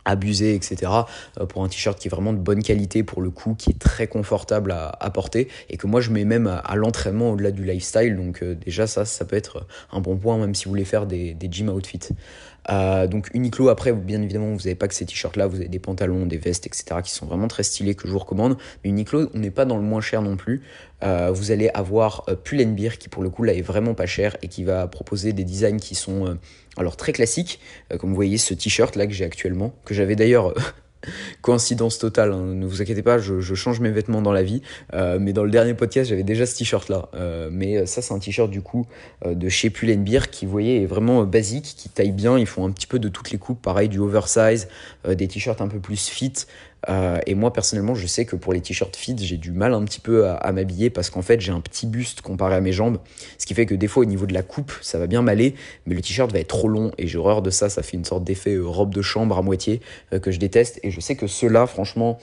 abusé, 0.05 0.55
etc. 0.55 0.91
Euh, 1.39 1.45
pour 1.45 1.63
un 1.63 1.69
t-shirt 1.69 1.99
qui 1.99 2.07
est 2.07 2.11
vraiment 2.11 2.33
de 2.33 2.37
bonne 2.37 2.63
qualité 2.63 3.03
pour 3.03 3.21
le 3.21 3.29
coup, 3.29 3.55
qui 3.55 3.69
est 3.71 3.79
très 3.79 4.07
confortable 4.07 4.71
à, 4.71 5.09
porter 5.11 5.47
et 5.69 5.77
que 5.77 5.85
moi 5.87 6.01
je 6.01 6.09
mets 6.09 6.25
même 6.25 6.47
à, 6.47 6.75
l'entraînement 6.75 7.31
au-delà 7.31 7.51
du 7.51 7.63
lifestyle. 7.63 8.15
Donc 8.15 8.41
euh, 8.41 8.55
déjà 8.55 8.87
ça, 8.87 9.05
ça 9.05 9.25
peut 9.25 9.35
être 9.35 9.67
un 9.91 9.99
bon 9.99 10.17
point 10.17 10.37
même 10.37 10.55
si 10.55 10.65
vous 10.65 10.71
voulez 10.71 10.85
faire 10.85 11.05
des, 11.05 11.33
des 11.33 11.47
gym 11.51 11.69
outfits. 11.69 12.09
Euh, 12.69 13.07
donc 13.07 13.29
Uniqlo, 13.33 13.69
après, 13.69 13.93
bien 13.93 14.21
évidemment, 14.21 14.51
vous 14.51 14.59
n'avez 14.59 14.75
pas 14.75 14.87
que 14.87 14.95
ces 14.95 15.05
t-shirts 15.05 15.35
là, 15.37 15.47
vous 15.47 15.57
avez 15.57 15.67
des 15.67 15.79
pantalons, 15.79 16.25
des 16.25 16.37
vestes, 16.37 16.67
etc. 16.67 17.01
qui 17.03 17.11
sont 17.11 17.25
vraiment 17.25 17.47
très 17.47 17.63
stylés 17.63 17.95
que 17.95 18.07
je 18.07 18.13
vous 18.13 18.19
recommande. 18.19 18.57
Mais 18.83 18.89
Uniqlo, 18.89 19.29
on 19.33 19.39
n'est 19.39 19.51
pas 19.51 19.65
dans 19.65 19.77
le 19.77 19.83
moins 19.83 20.01
cher 20.01 20.21
non 20.21 20.37
plus. 20.37 20.61
vous 21.01 21.51
allez 21.51 21.69
avoir 21.73 22.25
Pull&Bear 22.43 22.97
qui 22.97 23.09
pour 23.09 23.23
le 23.23 23.29
coup 23.29 23.43
là 23.43 23.53
est 23.53 23.61
vraiment 23.61 23.93
pas 23.93 24.05
cher 24.05 24.37
et 24.41 24.47
qui 24.47 24.63
va 24.63 24.87
proposer 24.87 25.33
des 25.33 25.43
designs 25.43 25.79
qui 25.79 25.95
sont 25.95 26.37
alors 26.77 26.97
très 26.97 27.13
classique, 27.13 27.59
euh, 27.91 27.97
comme 27.97 28.09
vous 28.09 28.15
voyez 28.15 28.37
ce 28.37 28.53
t-shirt 28.53 28.95
là 28.95 29.07
que 29.07 29.13
j'ai 29.13 29.25
actuellement, 29.25 29.73
que 29.85 29.93
j'avais 29.93 30.15
d'ailleurs 30.15 30.49
euh, 30.49 30.61
coïncidence 31.41 31.99
totale, 31.99 32.31
hein, 32.31 32.41
ne 32.53 32.65
vous 32.65 32.81
inquiétez 32.81 33.03
pas, 33.03 33.17
je, 33.17 33.41
change 33.53 33.79
mes 33.79 33.91
vêtements 33.91 34.21
dans 34.21 34.31
la 34.31 34.43
vie, 34.43 34.61
euh, 34.93 35.17
mais 35.19 35.33
dans 35.33 35.43
le 35.43 35.51
dernier 35.51 35.73
podcast 35.73 36.09
j'avais 36.09 36.23
déjà 36.23 36.45
ce 36.45 36.57
t-shirt 36.57 36.89
là, 36.89 37.09
mais 37.51 37.85
ça 37.85 38.01
c'est 38.01 38.13
un 38.13 38.19
t-shirt 38.19 38.49
du 38.49 38.61
coup 38.61 38.85
de 39.25 39.49
chez 39.49 39.69
Pull&Bear 39.69 40.29
qui 40.29 40.45
vous 40.45 40.51
voyez 40.51 40.83
est 40.83 40.85
vraiment 40.85 41.23
basique, 41.23 41.75
qui 41.77 41.89
taille 41.89 42.11
bien, 42.11 42.37
ils 42.37 42.47
font 42.47 42.65
un 42.65 42.71
petit 42.71 42.87
peu 42.87 42.99
de 42.99 43.09
toutes 43.09 43.31
les 43.31 43.37
coupes, 43.37 43.61
pareil 43.61 43.89
du 43.89 43.99
oversize, 43.99 44.67
des 45.07 45.27
t-shirts 45.27 45.61
un 45.61 45.67
peu 45.67 45.79
plus 45.79 46.07
fit, 46.07 46.33
euh, 46.89 47.19
et 47.25 47.35
moi 47.35 47.53
personnellement, 47.53 47.95
je 47.95 48.07
sais 48.07 48.25
que 48.25 48.35
pour 48.35 48.53
les 48.53 48.61
t-shirts 48.61 48.95
fit, 48.95 49.15
j'ai 49.17 49.37
du 49.37 49.51
mal 49.51 49.73
un 49.73 49.83
petit 49.83 49.99
peu 49.99 50.27
à, 50.27 50.51
m'habiller 50.51 50.89
parce 50.89 51.09
qu'en 51.09 51.21
fait, 51.21 51.39
j'ai 51.41 51.51
un 51.51 51.61
petit 51.61 51.87
buste 51.87 52.21
comparé 52.21 52.55
à 52.55 52.61
mes 52.61 52.71
jambes, 52.71 52.97
ce 53.37 53.45
qui 53.45 53.53
fait 53.53 53.65
que 53.65 53.75
des 53.75 53.87
fois 53.87 54.01
au 54.01 54.05
niveau 54.05 54.25
de 54.25 54.33
la 54.33 54.43
coupe, 54.43 54.71
ça 54.81 54.99
va 54.99 55.07
bien 55.07 55.21
m'aller, 55.21 55.55
mais 55.85 55.95
le 55.95 56.01
t-shirt 56.01 56.31
va 56.31 56.39
être 56.39 56.47
trop 56.47 56.67
long 56.67 56.91
et 56.97 57.07
j'ai 57.07 57.17
horreur 57.17 57.41
de 57.41 57.49
ça. 57.49 57.69
Ça 57.69 57.83
fait 57.83 57.97
une 57.97 58.05
sorte 58.05 58.23
d'effet 58.23 58.55
euh, 58.55 58.65
robe 58.65 58.93
de 58.93 59.01
chambre 59.01 59.37
à 59.37 59.41
moitié 59.41 59.81
euh, 60.13 60.19
que 60.19 60.31
je 60.31 60.39
déteste. 60.39 60.79
Et 60.83 60.91
je 60.91 60.99
sais 60.99 61.15
que 61.15 61.27
ceux-là, 61.27 61.67
franchement, 61.67 62.19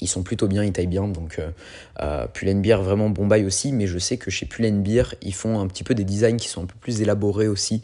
ils 0.00 0.08
sont 0.08 0.22
plutôt 0.22 0.46
bien, 0.46 0.62
ils 0.64 0.72
taillent 0.72 0.86
bien, 0.86 1.08
donc 1.08 1.38
euh, 1.38 1.50
euh, 2.02 2.26
Pull&Bear 2.26 2.82
vraiment 2.82 3.08
bon 3.08 3.26
bail 3.26 3.44
aussi, 3.44 3.72
mais 3.72 3.86
je 3.86 3.98
sais 3.98 4.16
que 4.16 4.30
chez 4.30 4.46
Pull&Bear, 4.46 5.14
ils 5.22 5.34
font 5.34 5.58
un 5.58 5.66
petit 5.66 5.84
peu 5.84 5.94
des 5.94 6.04
designs 6.04 6.36
qui 6.36 6.48
sont 6.48 6.62
un 6.62 6.66
peu 6.66 6.74
plus 6.78 7.00
élaborés 7.00 7.48
aussi, 7.48 7.82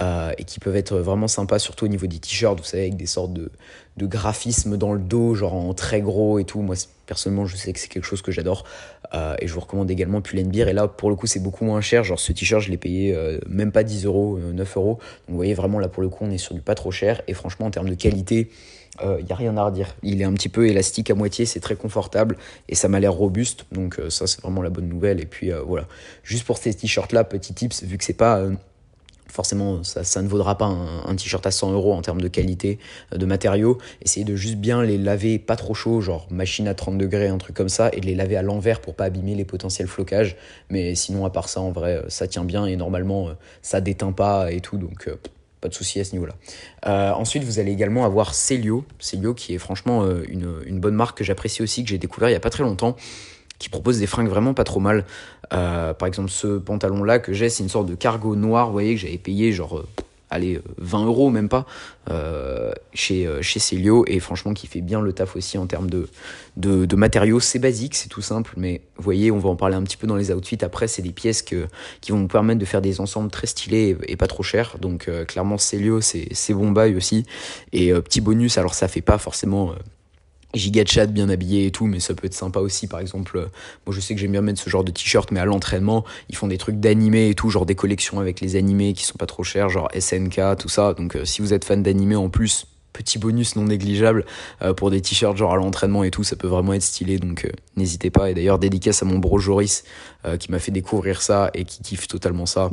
euh, 0.00 0.32
et 0.38 0.44
qui 0.44 0.60
peuvent 0.60 0.76
être 0.76 0.96
vraiment 0.96 1.28
sympas, 1.28 1.58
surtout 1.58 1.84
au 1.84 1.88
niveau 1.88 2.06
des 2.06 2.18
t-shirts, 2.18 2.58
vous 2.58 2.64
savez, 2.64 2.84
avec 2.84 2.96
des 2.96 3.06
sortes 3.06 3.32
de, 3.32 3.50
graphismes 3.98 4.78
dans 4.78 4.94
le 4.94 5.00
dos, 5.00 5.34
genre 5.34 5.52
en 5.52 5.74
très 5.74 6.00
gros 6.00 6.38
et 6.38 6.44
tout. 6.44 6.62
Moi, 6.62 6.74
personnellement, 7.04 7.44
je 7.44 7.54
sais 7.54 7.70
que 7.74 7.78
c'est 7.78 7.88
quelque 7.88 8.06
chose 8.06 8.22
que 8.22 8.32
j'adore, 8.32 8.64
euh, 9.12 9.34
et 9.40 9.46
je 9.46 9.52
vous 9.52 9.60
recommande 9.60 9.90
également 9.90 10.22
Pull&Bear, 10.22 10.68
et 10.68 10.72
là, 10.72 10.88
pour 10.88 11.10
le 11.10 11.16
coup, 11.16 11.26
c'est 11.26 11.40
beaucoup 11.40 11.66
moins 11.66 11.82
cher, 11.82 12.02
genre 12.02 12.18
ce 12.18 12.32
t-shirt, 12.32 12.62
je 12.62 12.70
l'ai 12.70 12.78
payé 12.78 13.14
même 13.46 13.72
pas 13.72 13.82
10 13.82 14.06
euros, 14.06 14.38
9 14.38 14.76
euros, 14.78 14.94
donc 14.94 15.00
vous 15.28 15.36
voyez, 15.36 15.52
vraiment, 15.52 15.78
là, 15.78 15.88
pour 15.88 16.02
le 16.02 16.08
coup, 16.08 16.24
on 16.24 16.30
est 16.30 16.38
sur 16.38 16.54
du 16.54 16.62
pas 16.62 16.74
trop 16.74 16.90
cher, 16.90 17.20
et 17.28 17.34
franchement, 17.34 17.66
en 17.66 17.70
termes 17.70 17.90
de 17.90 17.94
qualité, 17.94 18.48
il 18.98 19.06
euh, 19.06 19.22
n'y 19.22 19.32
a 19.32 19.34
rien 19.34 19.56
à 19.56 19.64
redire. 19.64 19.94
Il 20.02 20.20
est 20.20 20.24
un 20.24 20.32
petit 20.32 20.48
peu 20.48 20.66
élastique 20.66 21.10
à 21.10 21.14
moitié, 21.14 21.46
c'est 21.46 21.60
très 21.60 21.76
confortable 21.76 22.36
et 22.68 22.74
ça 22.74 22.88
m'a 22.88 23.00
l'air 23.00 23.12
robuste. 23.12 23.66
Donc 23.72 23.98
euh, 23.98 24.10
ça 24.10 24.26
c'est 24.26 24.40
vraiment 24.40 24.62
la 24.62 24.70
bonne 24.70 24.88
nouvelle. 24.88 25.20
Et 25.20 25.26
puis 25.26 25.52
euh, 25.52 25.62
voilà, 25.62 25.86
juste 26.22 26.44
pour 26.44 26.58
ces 26.58 26.74
t-shirts 26.74 27.12
là, 27.12 27.24
petit 27.24 27.54
tips, 27.54 27.84
vu 27.84 27.98
que 27.98 28.04
c'est 28.04 28.12
pas 28.12 28.42
forcément 29.28 29.84
ça, 29.84 30.02
ça, 30.02 30.22
ne 30.22 30.28
vaudra 30.28 30.58
pas 30.58 30.64
un, 30.64 31.14
t-shirt 31.14 31.46
à 31.46 31.52
100 31.52 31.72
euros 31.72 31.92
en 31.92 32.02
termes 32.02 32.20
de 32.20 32.26
qualité 32.26 32.80
de 33.14 33.24
matériaux. 33.26 33.78
Essayez 34.02 34.24
de 34.24 34.34
juste 34.34 34.56
bien 34.56 34.82
les 34.82 34.98
laver 34.98 35.38
pas 35.38 35.54
trop 35.54 35.72
chaud, 35.72 36.00
genre 36.00 36.26
machine 36.30 36.66
à 36.66 36.74
30 36.74 36.98
degrés, 36.98 37.28
un 37.28 37.38
truc 37.38 37.54
comme 37.54 37.68
ça, 37.68 37.90
et 37.92 38.00
de 38.00 38.06
les 38.06 38.16
laver 38.16 38.36
à 38.36 38.42
l'envers 38.42 38.80
pour 38.80 38.94
pas 38.94 39.04
abîmer 39.04 39.36
les 39.36 39.44
potentiels 39.44 39.86
flocages. 39.86 40.36
Mais 40.68 40.96
sinon, 40.96 41.24
à 41.24 41.30
part 41.30 41.48
ça, 41.48 41.60
en 41.60 41.70
vrai, 41.70 42.02
ça 42.08 42.26
tient 42.26 42.44
bien 42.44 42.66
et 42.66 42.74
normalement, 42.74 43.28
ça 43.62 43.80
déteint 43.80 44.12
pas 44.12 44.50
et 44.50 44.60
tout. 44.60 44.78
Donc, 44.78 45.08
pas 45.60 45.68
de 45.68 45.74
souci 45.74 46.00
à 46.00 46.04
ce 46.04 46.12
niveau-là. 46.12 46.34
Euh, 46.86 47.12
ensuite, 47.12 47.44
vous 47.44 47.58
allez 47.58 47.72
également 47.72 48.04
avoir 48.04 48.34
Celio, 48.34 48.84
Celio 48.98 49.34
qui 49.34 49.54
est 49.54 49.58
franchement 49.58 50.02
euh, 50.02 50.24
une, 50.28 50.80
bonne 50.80 50.94
marque 50.94 51.18
que 51.18 51.24
j'apprécie 51.24 51.62
aussi, 51.62 51.84
que 51.84 51.90
j'ai 51.90 51.98
découvert 51.98 52.30
il 52.30 52.32
y 52.32 52.36
a 52.36 52.40
pas 52.40 52.50
très 52.50 52.62
longtemps, 52.62 52.96
qui 53.58 53.68
propose 53.68 53.98
des 53.98 54.06
fringues 54.06 54.28
vraiment 54.28 54.54
pas 54.54 54.64
trop 54.64 54.80
mal. 54.80 55.04
Euh, 55.52 55.92
par 55.92 56.08
exemple, 56.08 56.30
ce 56.30 56.58
pantalon-là 56.58 57.18
que 57.18 57.32
j'ai, 57.32 57.50
c'est 57.50 57.62
une 57.62 57.68
sorte 57.68 57.86
de 57.86 57.94
cargo 57.94 58.36
noir, 58.36 58.66
vous 58.66 58.72
voyez, 58.72 58.94
que 58.94 59.00
j'avais 59.00 59.18
payé 59.18 59.52
genre 59.52 59.84
allez, 60.30 60.60
20 60.78 61.06
euros 61.06 61.30
même 61.30 61.48
pas, 61.48 61.66
euh, 62.08 62.72
chez, 62.94 63.26
euh, 63.26 63.42
chez 63.42 63.58
Celio, 63.58 64.04
et 64.06 64.20
franchement 64.20 64.54
qui 64.54 64.66
fait 64.66 64.80
bien 64.80 65.00
le 65.00 65.12
taf 65.12 65.36
aussi 65.36 65.58
en 65.58 65.66
termes 65.66 65.90
de, 65.90 66.08
de, 66.56 66.96
matériaux. 66.96 67.40
C'est 67.40 67.58
basique, 67.58 67.94
c'est 67.94 68.08
tout 68.08 68.22
simple, 68.22 68.54
mais 68.56 68.82
vous 68.96 69.02
voyez, 69.02 69.30
on 69.30 69.38
va 69.38 69.48
en 69.48 69.56
parler 69.56 69.74
un 69.76 69.82
petit 69.82 69.96
peu 69.96 70.06
dans 70.06 70.16
les 70.16 70.30
outfits. 70.32 70.58
Après, 70.62 70.88
c'est 70.88 71.02
des 71.02 71.12
pièces 71.12 71.42
que, 71.42 71.66
qui 72.00 72.12
vont 72.12 72.18
nous 72.18 72.28
permettre 72.28 72.60
de 72.60 72.64
faire 72.64 72.80
des 72.80 73.00
ensembles 73.00 73.30
très 73.30 73.46
stylés 73.46 73.96
et, 74.06 74.16
pas 74.16 74.26
trop 74.26 74.42
chers. 74.42 74.78
Donc 74.78 75.08
euh, 75.08 75.24
clairement, 75.24 75.58
Celio, 75.58 76.00
c'est 76.00 76.54
bon 76.54 76.70
bail 76.70 76.94
aussi. 76.96 77.24
Et 77.72 77.92
petit 77.92 78.20
bonus, 78.20 78.58
alors 78.58 78.74
ça 78.74 78.88
fait 78.88 79.00
pas 79.00 79.18
forcément 79.18 79.74
giga 80.54 80.84
chat 80.84 81.06
bien 81.06 81.28
habillé 81.28 81.66
et 81.66 81.70
tout, 81.70 81.86
mais 81.86 82.00
ça 82.00 82.14
peut 82.14 82.26
être 82.26 82.34
sympa 82.34 82.60
aussi. 82.60 82.86
Par 82.86 83.00
exemple, 83.00 83.38
euh, 83.38 83.46
moi 83.86 83.94
je 83.94 84.00
sais 84.00 84.14
que 84.14 84.20
j'aime 84.20 84.32
bien 84.32 84.42
mettre 84.42 84.60
ce 84.60 84.70
genre 84.70 84.84
de 84.84 84.90
t-shirt, 84.90 85.30
mais 85.30 85.40
à 85.40 85.44
l'entraînement, 85.44 86.04
ils 86.28 86.36
font 86.36 86.48
des 86.48 86.58
trucs 86.58 86.80
d'animé 86.80 87.28
et 87.28 87.34
tout, 87.34 87.50
genre 87.50 87.66
des 87.66 87.74
collections 87.74 88.20
avec 88.20 88.40
les 88.40 88.56
animés 88.56 88.92
qui 88.92 89.04
sont 89.04 89.18
pas 89.18 89.26
trop 89.26 89.42
chers, 89.42 89.68
genre 89.68 89.88
SNK, 89.98 90.56
tout 90.58 90.68
ça. 90.68 90.94
Donc 90.94 91.16
euh, 91.16 91.24
si 91.24 91.42
vous 91.42 91.52
êtes 91.52 91.64
fan 91.64 91.82
d'animé 91.82 92.16
en 92.16 92.28
plus, 92.28 92.66
petit 92.92 93.18
bonus 93.18 93.56
non 93.56 93.64
négligeable 93.64 94.24
euh, 94.62 94.74
pour 94.74 94.90
des 94.90 95.00
t-shirts 95.00 95.36
genre 95.36 95.52
à 95.52 95.56
l'entraînement 95.56 96.04
et 96.04 96.10
tout, 96.10 96.24
ça 96.24 96.36
peut 96.36 96.48
vraiment 96.48 96.72
être 96.72 96.82
stylé, 96.82 97.18
donc 97.18 97.50
n'hésitez 97.76 98.10
pas. 98.10 98.30
Et 98.30 98.34
d'ailleurs, 98.34 98.58
dédicace 98.58 99.02
à 99.02 99.06
mon 99.06 99.18
bro 99.18 99.38
Joris 99.38 99.84
qui 100.38 100.50
m'a 100.50 100.58
fait 100.58 100.70
découvrir 100.70 101.22
ça 101.22 101.50
et 101.54 101.64
qui 101.64 101.82
kiffe 101.82 102.06
totalement 102.06 102.44
ça. 102.44 102.70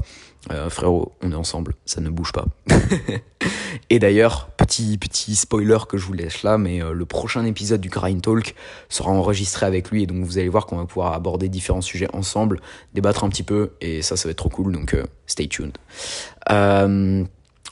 frérot, 0.70 1.14
on 1.22 1.32
est 1.32 1.36
ensemble, 1.36 1.76
ça 1.86 2.02
ne 2.02 2.10
bouge 2.10 2.34
pas. 2.34 2.46
et 3.90 4.00
d'ailleurs, 4.00 4.50
petit, 4.58 4.98
petit 4.98 5.36
spoiler 5.36 5.78
que 5.88 5.98
je 5.98 6.06
vous 6.06 6.14
laisse 6.14 6.44
là, 6.44 6.58
mais 6.58 6.82
euh, 6.82 6.94
le 6.94 7.06
prochain 7.06 7.46
épisode 7.46 7.82
du 7.82 7.90
Grind 7.90 8.22
Talk 8.22 8.56
sera 8.90 9.12
enregistré 9.12 9.66
avec 9.66 9.90
lui 9.92 10.04
et 10.04 10.08
donc 10.08 10.24
vous 10.24 10.38
allez 10.38 10.50
voir 10.50 10.66
qu'on 10.66 10.78
va 10.78 10.86
pouvoir 10.86 11.14
aborder 11.14 11.50
différents 11.50 11.82
sujets 11.82 12.08
ensemble, 12.14 12.60
débattre 12.94 13.24
un 13.24 13.30
petit 13.30 13.44
peu 13.44 13.72
et 13.82 14.02
ça, 14.02 14.18
ça 14.18 14.28
va 14.28 14.32
être 14.32 14.38
trop 14.38 14.50
cool, 14.50 14.74
donc 14.74 14.94
euh, 14.94 15.04
stay 15.26 15.48
tuned. 15.48 15.78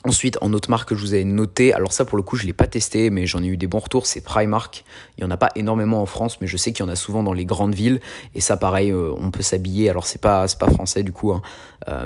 Euh, 0.04 0.08
Ensuite, 0.08 0.38
en 0.40 0.52
autre 0.52 0.70
marque 0.70 0.90
que 0.90 0.94
je 0.94 1.00
vous 1.00 1.14
ai 1.14 1.24
noté, 1.24 1.72
alors 1.74 1.92
ça 1.92 2.04
pour 2.04 2.16
le 2.16 2.22
coup 2.22 2.36
je 2.36 2.46
l'ai 2.46 2.52
pas 2.52 2.66
testé, 2.66 3.10
mais 3.10 3.26
j'en 3.26 3.42
ai 3.42 3.46
eu 3.46 3.56
des 3.56 3.66
bons 3.66 3.80
retours, 3.80 4.06
c'est 4.06 4.20
Primark. 4.20 4.84
Il 5.18 5.24
y 5.24 5.26
en 5.26 5.30
a 5.30 5.36
pas 5.36 5.48
énormément 5.56 6.00
en 6.00 6.06
France, 6.06 6.40
mais 6.40 6.46
je 6.46 6.56
sais 6.56 6.72
qu'il 6.72 6.84
y 6.84 6.88
en 6.88 6.92
a 6.92 6.96
souvent 6.96 7.22
dans 7.22 7.32
les 7.32 7.44
grandes 7.44 7.74
villes. 7.74 8.00
Et 8.34 8.40
ça, 8.40 8.56
pareil, 8.56 8.92
on 8.94 9.30
peut 9.30 9.42
s'habiller. 9.42 9.90
Alors 9.90 10.06
c'est 10.06 10.20
pas 10.20 10.46
pas 10.58 10.70
français 10.70 11.02
du 11.02 11.12
coup, 11.12 11.32
hein, 11.32 11.42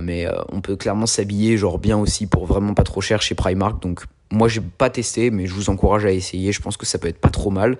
mais 0.01 0.27
on 0.51 0.61
peut 0.61 0.77
clairement 0.77 1.07
s'habiller 1.07 1.57
genre 1.59 1.79
bien 1.79 1.99
aussi 1.99 2.27
pour 2.27 2.47
vraiment 2.47 2.75
pas 2.75 2.85
trop 2.85 3.01
cher 3.01 3.21
chez 3.21 3.35
Primark. 3.35 3.83
Donc 3.83 4.05
moi, 4.33 4.49
j'ai 4.49 4.61
pas 4.61 4.91
testé, 4.91 5.31
mais 5.31 5.47
je 5.47 5.55
vous 5.55 5.71
encourage 5.71 6.05
à 6.05 6.13
essayer. 6.13 6.53
Je 6.53 6.61
pense 6.61 6.77
que 6.77 6.87
ça 6.87 6.99
peut 6.99 7.09
être 7.09 7.21
pas 7.21 7.31
trop 7.31 7.51
mal. 7.51 7.79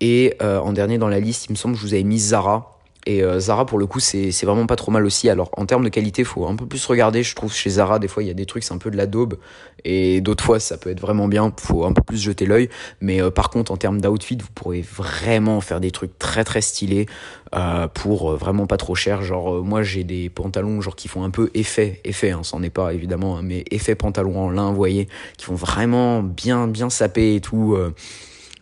Et 0.00 0.34
euh, 0.42 0.58
en 0.58 0.72
dernier 0.72 0.98
dans 0.98 1.08
la 1.08 1.20
liste, 1.20 1.46
il 1.48 1.52
me 1.52 1.56
semble 1.56 1.74
que 1.74 1.80
je 1.80 1.86
vous 1.86 1.94
avais 1.94 2.02
mis 2.02 2.18
Zara. 2.18 2.73
Et 3.06 3.22
euh, 3.22 3.38
Zara, 3.38 3.66
pour 3.66 3.78
le 3.78 3.86
coup, 3.86 4.00
c'est 4.00 4.30
vraiment 4.44 4.66
pas 4.66 4.76
trop 4.76 4.90
mal 4.90 5.04
aussi. 5.04 5.28
Alors, 5.28 5.50
en 5.56 5.66
termes 5.66 5.84
de 5.84 5.88
qualité, 5.88 6.24
faut 6.24 6.46
un 6.46 6.56
peu 6.56 6.66
plus 6.66 6.84
regarder. 6.86 7.22
Je 7.22 7.34
trouve 7.34 7.52
chez 7.52 7.70
Zara, 7.70 7.98
des 7.98 8.08
fois, 8.08 8.22
il 8.22 8.26
y 8.26 8.30
a 8.30 8.34
des 8.34 8.46
trucs, 8.46 8.64
c'est 8.64 8.72
un 8.72 8.78
peu 8.78 8.90
de 8.90 8.96
la 8.96 9.06
daube. 9.06 9.34
Et 9.84 10.20
d'autres 10.20 10.42
fois, 10.42 10.58
ça 10.58 10.78
peut 10.78 10.90
être 10.90 11.00
vraiment 11.00 11.28
bien. 11.28 11.52
Faut 11.58 11.84
un 11.84 11.92
peu 11.92 12.02
plus 12.02 12.20
jeter 12.20 12.46
l'œil. 12.46 12.70
Mais 13.00 13.20
euh, 13.20 13.30
par 13.30 13.50
contre, 13.50 13.72
en 13.72 13.76
termes 13.76 14.00
d'outfit, 14.00 14.38
vous 14.40 14.48
pourrez 14.54 14.80
vraiment 14.80 15.60
faire 15.60 15.80
des 15.80 15.90
trucs 15.90 16.18
très 16.18 16.44
très 16.44 16.62
stylés 16.62 17.06
euh, 17.54 17.88
pour 17.88 18.34
vraiment 18.36 18.66
pas 18.66 18.78
trop 18.78 18.94
cher. 18.94 19.22
Genre, 19.22 19.62
moi, 19.62 19.82
j'ai 19.82 20.04
des 20.04 20.30
pantalons 20.30 20.80
genre 20.80 20.96
qui 20.96 21.08
font 21.08 21.24
un 21.24 21.30
peu 21.30 21.50
effet, 21.54 22.00
effet, 22.04 22.30
hein, 22.30 22.40
c'en 22.42 22.62
est 22.62 22.70
pas 22.70 22.94
évidemment, 22.94 23.36
hein, 23.36 23.42
mais 23.42 23.64
effet 23.70 23.94
pantalon 23.94 24.38
en 24.38 24.50
lin, 24.50 24.70
vous 24.70 24.76
voyez, 24.76 25.08
qui 25.36 25.44
font 25.44 25.54
vraiment 25.54 26.22
bien 26.22 26.66
bien 26.66 26.88
saper 26.88 27.34
et 27.34 27.40
tout. 27.40 27.76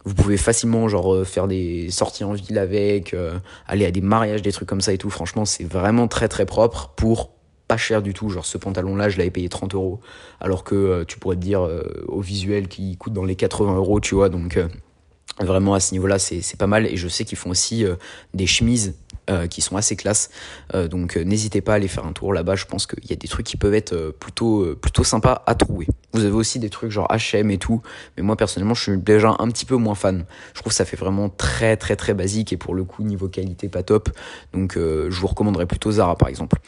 Vous 0.04 0.14
pouvez 0.14 0.36
facilement 0.36 0.88
genre 0.88 1.14
euh, 1.14 1.24
faire 1.24 1.46
des 1.46 1.90
sorties 1.90 2.24
en 2.24 2.32
ville 2.32 2.58
avec, 2.58 3.14
euh, 3.14 3.38
aller 3.66 3.86
à 3.86 3.90
des 3.90 4.00
mariages, 4.00 4.42
des 4.42 4.52
trucs 4.52 4.68
comme 4.68 4.80
ça 4.80 4.92
et 4.92 4.98
tout. 4.98 5.10
Franchement, 5.10 5.44
c'est 5.44 5.64
vraiment 5.64 6.08
très 6.08 6.28
très 6.28 6.46
propre 6.46 6.92
pour 6.96 7.30
pas 7.68 7.76
cher 7.76 8.02
du 8.02 8.12
tout. 8.12 8.28
Genre 8.28 8.44
ce 8.44 8.58
pantalon-là, 8.58 9.08
je 9.08 9.18
l'avais 9.18 9.30
payé 9.30 9.48
30 9.48 9.74
euros, 9.74 10.00
alors 10.40 10.64
que 10.64 11.04
tu 11.04 11.18
pourrais 11.18 11.36
te 11.36 11.40
dire 11.40 11.68
au 12.08 12.20
visuel 12.20 12.68
qui 12.68 12.96
coûte 12.96 13.12
dans 13.12 13.24
les 13.24 13.36
80 13.36 13.76
euros, 13.76 14.00
tu 14.00 14.14
vois. 14.14 14.28
Donc 14.28 14.58
vraiment 15.38 15.74
à 15.74 15.80
ce 15.80 15.92
niveau-là, 15.92 16.18
c'est 16.18 16.58
pas 16.58 16.66
mal. 16.66 16.86
Et 16.86 16.96
je 16.96 17.08
sais 17.08 17.24
qu'ils 17.24 17.38
font 17.38 17.50
aussi 17.50 17.84
des 18.34 18.46
chemises 18.46 18.96
euh, 19.30 19.46
qui 19.46 19.60
sont 19.60 19.76
assez 19.76 19.94
classes. 19.94 20.30
Euh, 20.74 20.88
donc 20.88 21.16
euh, 21.16 21.22
n'hésitez 21.22 21.60
pas 21.60 21.74
à 21.74 21.76
aller 21.76 21.86
faire 21.86 22.04
un 22.04 22.12
tour 22.12 22.32
là-bas. 22.32 22.56
Je 22.56 22.64
pense 22.66 22.88
qu'il 22.88 23.08
y 23.08 23.12
a 23.12 23.16
des 23.16 23.28
trucs 23.28 23.46
qui 23.46 23.56
peuvent 23.56 23.72
être 23.72 24.12
plutôt, 24.18 24.74
plutôt 24.74 25.04
sympas 25.04 25.44
à 25.46 25.54
trouver. 25.54 25.86
Vous 26.12 26.24
avez 26.24 26.34
aussi 26.34 26.58
des 26.58 26.70
trucs 26.70 26.90
genre 26.90 27.06
HM 27.06 27.48
et 27.52 27.58
tout. 27.58 27.82
Mais 28.16 28.24
moi 28.24 28.36
personnellement, 28.36 28.74
je 28.74 28.82
suis 28.82 28.98
déjà 28.98 29.36
un 29.38 29.48
petit 29.48 29.64
peu 29.64 29.76
moins 29.76 29.94
fan. 29.94 30.24
Je 30.54 30.60
trouve 30.60 30.72
ça 30.72 30.84
fait 30.84 30.96
vraiment 30.96 31.28
très 31.28 31.76
très 31.76 31.94
très 31.94 32.14
basique 32.14 32.52
et 32.52 32.56
pour 32.56 32.74
le 32.74 32.82
coup 32.82 33.04
niveau 33.04 33.28
qualité 33.28 33.68
pas 33.68 33.84
top. 33.84 34.10
Donc 34.52 34.74
je 34.76 35.20
vous 35.20 35.26
recommanderais 35.28 35.66
plutôt 35.66 35.92
Zara 35.92 36.16
par 36.16 36.28
exemple. 36.28 36.58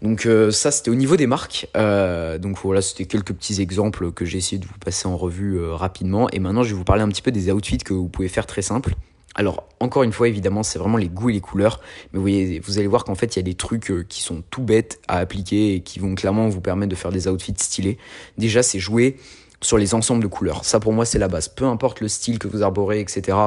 Donc 0.00 0.28
ça 0.52 0.70
c'était 0.70 0.92
au 0.92 0.94
niveau 0.94 1.16
des 1.16 1.26
marques. 1.26 1.66
donc 1.74 2.56
voilà, 2.62 2.82
c'était 2.82 3.06
quelques 3.06 3.32
petits 3.32 3.60
exemples 3.60 4.12
que 4.12 4.24
j'ai 4.24 4.38
essayé 4.38 4.60
de 4.60 4.66
vous 4.66 4.78
passer 4.78 5.08
en 5.08 5.16
revue 5.16 5.60
rapidement. 5.72 6.30
Et 6.30 6.38
maintenant 6.38 6.62
je 6.62 6.68
vais 6.68 6.76
vous 6.76 6.84
parler 6.84 7.02
un 7.02 7.08
petit 7.08 7.22
peu 7.22 7.32
des 7.32 7.50
outfits 7.50 7.78
que 7.78 7.94
vous 7.94 8.08
pouvez 8.08 8.28
faire 8.28 8.46
très 8.46 8.62
simples. 8.62 8.94
Alors, 9.40 9.66
encore 9.80 10.02
une 10.02 10.12
fois, 10.12 10.28
évidemment, 10.28 10.62
c'est 10.62 10.78
vraiment 10.78 10.98
les 10.98 11.08
goûts 11.08 11.30
et 11.30 11.32
les 11.32 11.40
couleurs. 11.40 11.80
Mais 12.12 12.18
vous, 12.18 12.20
voyez, 12.20 12.60
vous 12.60 12.76
allez 12.76 12.86
voir 12.86 13.04
qu'en 13.04 13.14
fait, 13.14 13.36
il 13.36 13.38
y 13.38 13.40
a 13.40 13.42
des 13.42 13.54
trucs 13.54 13.90
euh, 13.90 14.04
qui 14.06 14.20
sont 14.20 14.42
tout 14.50 14.62
bêtes 14.62 15.00
à 15.08 15.16
appliquer 15.16 15.76
et 15.76 15.80
qui 15.80 15.98
vont 15.98 16.14
clairement 16.14 16.50
vous 16.50 16.60
permettre 16.60 16.90
de 16.90 16.94
faire 16.94 17.10
des 17.10 17.26
outfits 17.26 17.54
stylés. 17.56 17.96
Déjà, 18.36 18.62
c'est 18.62 18.78
jouer 18.78 19.16
sur 19.62 19.78
les 19.78 19.94
ensembles 19.94 20.22
de 20.22 20.26
couleurs. 20.26 20.66
Ça, 20.66 20.78
pour 20.78 20.92
moi, 20.92 21.06
c'est 21.06 21.18
la 21.18 21.28
base. 21.28 21.48
Peu 21.48 21.64
importe 21.64 22.02
le 22.02 22.08
style 22.08 22.38
que 22.38 22.48
vous 22.48 22.62
arborez, 22.62 23.00
etc. 23.00 23.38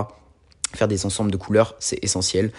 Faire 0.73 0.87
des 0.87 1.05
ensembles 1.05 1.29
de 1.29 1.37
couleurs, 1.37 1.75
c'est 1.77 2.03
essentiel. 2.03 2.51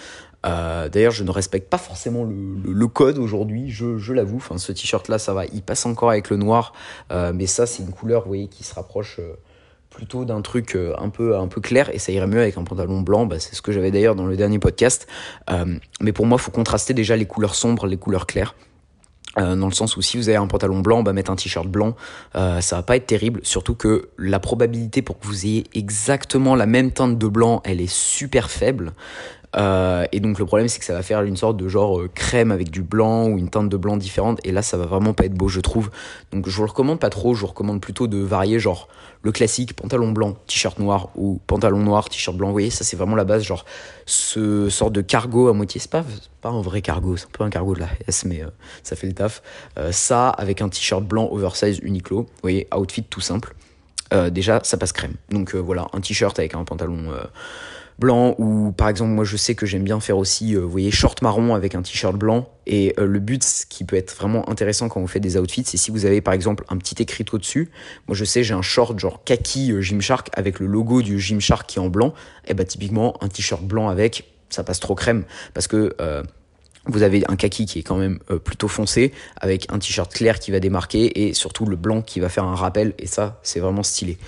Euh, 0.46 0.88
d'ailleurs, 0.88 1.10
je 1.10 1.24
ne 1.24 1.30
respecte 1.32 1.68
pas 1.68 1.78
forcément 1.78 2.22
le, 2.22 2.86
code 2.86 3.18
aujourd'hui, 3.18 3.68
je, 3.68 4.12
l'avoue. 4.12 4.36
Enfin, 4.36 4.58
ce 4.58 4.70
t-shirt-là, 4.70 5.18
ça 5.18 5.34
va, 5.34 5.44
il 5.46 5.62
passe 5.62 5.86
encore 5.86 6.10
avec 6.10 6.30
le 6.30 6.36
noir. 6.36 6.72
Euh, 7.10 7.32
mais 7.34 7.48
ça, 7.48 7.66
c'est 7.66 7.82
une 7.82 7.90
couleur, 7.90 8.22
vous 8.22 8.28
voyez, 8.28 8.46
qui 8.46 8.62
se 8.62 8.76
rapproche 8.76 9.18
plutôt 9.94 10.24
d'un 10.24 10.42
truc 10.42 10.74
euh, 10.74 10.92
un 10.98 11.08
peu 11.08 11.36
un 11.36 11.46
peu 11.46 11.60
clair 11.60 11.88
et 11.94 11.98
ça 11.98 12.12
irait 12.12 12.26
mieux 12.26 12.40
avec 12.40 12.58
un 12.58 12.64
pantalon 12.64 13.00
blanc 13.00 13.26
bah, 13.26 13.38
c'est 13.38 13.54
ce 13.54 13.62
que 13.62 13.72
j'avais 13.72 13.90
d'ailleurs 13.90 14.16
dans 14.16 14.26
le 14.26 14.36
dernier 14.36 14.58
podcast 14.58 15.06
euh, 15.50 15.78
mais 16.00 16.12
pour 16.12 16.26
moi 16.26 16.36
il 16.38 16.42
faut 16.42 16.50
contraster 16.50 16.94
déjà 16.94 17.16
les 17.16 17.26
couleurs 17.26 17.54
sombres 17.54 17.86
les 17.86 17.96
couleurs 17.96 18.26
claires 18.26 18.54
euh, 19.38 19.56
dans 19.56 19.66
le 19.66 19.74
sens 19.74 19.96
où 19.96 20.02
si 20.02 20.16
vous 20.16 20.28
avez 20.28 20.36
un 20.36 20.46
pantalon 20.46 20.80
blanc, 20.80 21.02
bah 21.02 21.12
mettre 21.12 21.30
un 21.30 21.36
t-shirt 21.36 21.66
blanc, 21.66 21.96
euh, 22.36 22.60
ça 22.60 22.76
va 22.76 22.82
pas 22.82 22.96
être 22.96 23.06
terrible. 23.06 23.40
Surtout 23.42 23.74
que 23.74 24.10
la 24.18 24.38
probabilité 24.38 25.02
pour 25.02 25.18
que 25.18 25.26
vous 25.26 25.46
ayez 25.46 25.64
exactement 25.74 26.54
la 26.54 26.66
même 26.66 26.92
teinte 26.92 27.18
de 27.18 27.26
blanc, 27.26 27.60
elle 27.64 27.80
est 27.80 27.92
super 27.92 28.50
faible. 28.50 28.92
Euh, 29.56 30.04
et 30.12 30.20
donc 30.20 30.38
le 30.38 30.46
problème 30.46 30.68
c'est 30.68 30.78
que 30.78 30.84
ça 30.84 30.94
va 30.94 31.02
faire 31.02 31.22
une 31.22 31.36
sorte 31.36 31.56
de 31.56 31.68
genre 31.68 32.00
euh, 32.00 32.10
crème 32.12 32.50
avec 32.50 32.70
du 32.70 32.82
blanc 32.82 33.28
ou 33.28 33.38
une 33.38 33.48
teinte 33.48 33.68
de 33.68 33.76
blanc 33.76 33.96
différente 33.96 34.40
et 34.44 34.50
là 34.50 34.62
ça 34.62 34.76
va 34.76 34.86
vraiment 34.86 35.12
pas 35.12 35.26
être 35.26 35.34
beau 35.34 35.48
je 35.48 35.60
trouve. 35.60 35.90
Donc 36.32 36.48
je 36.48 36.56
vous 36.56 36.62
le 36.62 36.68
recommande 36.68 36.98
pas 36.98 37.10
trop, 37.10 37.34
je 37.34 37.40
vous 37.40 37.46
recommande 37.46 37.80
plutôt 37.80 38.06
de 38.06 38.18
varier 38.18 38.58
genre 38.58 38.88
le 39.22 39.32
classique 39.32 39.74
pantalon 39.74 40.10
blanc, 40.10 40.36
t-shirt 40.46 40.78
noir 40.78 41.08
ou 41.14 41.40
pantalon 41.46 41.78
noir, 41.78 42.08
t-shirt 42.08 42.36
blanc. 42.36 42.48
Vous 42.48 42.54
voyez 42.54 42.70
ça 42.70 42.84
c'est 42.84 42.96
vraiment 42.96 43.16
la 43.16 43.24
base 43.24 43.42
genre 43.42 43.64
ce 44.06 44.68
sort 44.68 44.90
de 44.90 45.00
cargo 45.00 45.48
à 45.48 45.52
moitié 45.52 45.80
c'est 45.80 45.90
pas 45.90 46.04
pas 46.40 46.50
un 46.50 46.60
vrai 46.60 46.82
cargo, 46.82 47.16
c'est 47.16 47.26
un 47.26 47.30
peu 47.32 47.44
un 47.44 47.50
cargo 47.50 47.74
de 47.74 47.80
la 47.80 47.88
S 48.08 48.24
mais 48.24 48.42
euh, 48.42 48.48
ça 48.82 48.96
fait 48.96 49.06
le 49.06 49.14
taf. 49.14 49.42
ça 49.92 50.30
avec 50.30 50.62
un 50.62 50.68
t-shirt 50.68 51.04
blanc 51.04 51.28
oversize 51.30 51.78
Uniqlo, 51.82 52.22
vous 52.22 52.28
voyez 52.42 52.66
outfit 52.76 53.04
tout 53.04 53.20
simple. 53.20 53.54
déjà 54.30 54.60
ça 54.64 54.76
passe 54.76 54.92
crème. 54.92 55.14
Donc 55.30 55.54
voilà 55.54 55.86
un 55.92 56.00
t-shirt 56.00 56.38
avec 56.38 56.54
un 56.54 56.64
pantalon 56.64 57.12
blanc 57.98 58.34
ou 58.38 58.72
par 58.72 58.88
exemple 58.88 59.12
moi 59.12 59.24
je 59.24 59.36
sais 59.36 59.54
que 59.54 59.66
j'aime 59.66 59.84
bien 59.84 60.00
faire 60.00 60.18
aussi 60.18 60.54
euh, 60.54 60.60
vous 60.60 60.70
voyez 60.70 60.90
short 60.90 61.22
marron 61.22 61.54
avec 61.54 61.74
un 61.74 61.82
t-shirt 61.82 62.16
blanc. 62.16 62.48
Et 62.66 62.94
euh, 62.98 63.06
le 63.06 63.18
but 63.18 63.42
ce 63.42 63.66
qui 63.66 63.84
peut 63.84 63.96
être 63.96 64.14
vraiment 64.16 64.48
intéressant 64.48 64.88
quand 64.88 65.00
vous 65.00 65.06
faites 65.06 65.22
des 65.22 65.36
outfits 65.36 65.64
c'est 65.66 65.76
si 65.76 65.90
vous 65.90 66.06
avez 66.06 66.20
par 66.20 66.34
exemple 66.34 66.64
un 66.68 66.76
petit 66.76 67.00
écriteau 67.02 67.38
dessus 67.38 67.70
moi 68.08 68.16
je 68.16 68.24
sais 68.24 68.42
j'ai 68.42 68.54
un 68.54 68.62
short 68.62 68.98
genre 68.98 69.22
kaki 69.24 69.72
euh, 69.72 69.80
Gymshark 69.80 70.30
avec 70.32 70.58
le 70.60 70.66
logo 70.66 71.02
du 71.02 71.20
Gymshark 71.20 71.68
qui 71.68 71.78
est 71.78 71.82
en 71.82 71.88
blanc. 71.88 72.14
Et 72.46 72.54
bah 72.54 72.64
typiquement 72.64 73.16
un 73.22 73.28
t-shirt 73.28 73.62
blanc 73.62 73.88
avec 73.88 74.24
ça 74.50 74.64
passe 74.64 74.80
trop 74.80 74.94
crème. 74.94 75.24
Parce 75.52 75.66
que 75.66 75.96
vous 76.86 77.02
avez 77.02 77.24
un 77.28 77.34
kaki 77.34 77.64
qui 77.64 77.78
est 77.78 77.82
quand 77.82 77.96
même 77.96 78.18
plutôt 78.44 78.68
foncé 78.68 79.12
avec 79.40 79.66
un 79.72 79.78
t-shirt 79.78 80.12
clair 80.12 80.38
qui 80.38 80.50
va 80.50 80.60
démarquer 80.60 81.26
et 81.26 81.34
surtout 81.34 81.64
le 81.64 81.76
blanc 81.76 82.02
qui 82.02 82.20
va 82.20 82.28
faire 82.28 82.44
un 82.44 82.54
rappel. 82.54 82.92
Et 82.98 83.06
ça 83.06 83.40
c'est 83.42 83.58
vraiment 83.58 83.82
stylé. 83.82 84.18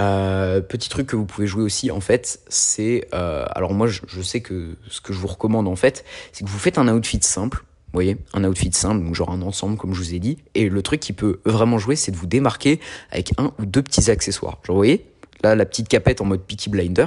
Euh, 0.00 0.60
petit 0.60 0.88
truc 0.88 1.06
que 1.06 1.16
vous 1.16 1.24
pouvez 1.24 1.46
jouer 1.46 1.62
aussi 1.62 1.92
en 1.92 2.00
fait, 2.00 2.40
c'est 2.48 3.06
euh, 3.14 3.44
alors 3.50 3.74
moi 3.74 3.86
je, 3.86 4.22
sais 4.22 4.40
que 4.40 4.76
ce 4.88 5.00
que 5.00 5.12
je 5.12 5.18
vous 5.18 5.28
recommande 5.28 5.68
en 5.68 5.76
fait, 5.76 6.04
c'est 6.32 6.44
que 6.44 6.50
vous 6.50 6.58
faites 6.58 6.78
un 6.78 6.88
outfit 6.88 7.20
simple, 7.22 7.58
vous 7.58 7.92
voyez, 7.98 8.16
un 8.32 8.42
outfit 8.42 8.72
simple, 8.72 9.04
donc 9.04 9.14
genre 9.14 9.30
un 9.30 9.42
ensemble 9.42 9.76
comme 9.76 9.94
je 9.94 10.00
vous 10.00 10.14
ai 10.14 10.18
dit, 10.18 10.38
et 10.56 10.68
le 10.68 10.82
truc 10.82 10.98
qui 10.98 11.12
peut 11.12 11.38
vraiment 11.44 11.78
jouer, 11.78 11.94
c'est 11.94 12.10
de 12.10 12.16
vous 12.16 12.26
démarquer 12.26 12.80
avec 13.12 13.34
un 13.38 13.52
ou 13.60 13.66
deux 13.66 13.82
petits 13.82 14.10
accessoires. 14.10 14.58
Genre 14.64 14.74
vous 14.74 14.80
voyez, 14.80 15.06
là 15.44 15.54
la 15.54 15.64
petite 15.64 15.86
capette 15.86 16.20
en 16.20 16.24
mode 16.24 16.42
Peaky 16.42 16.70
Blinder, 16.70 17.06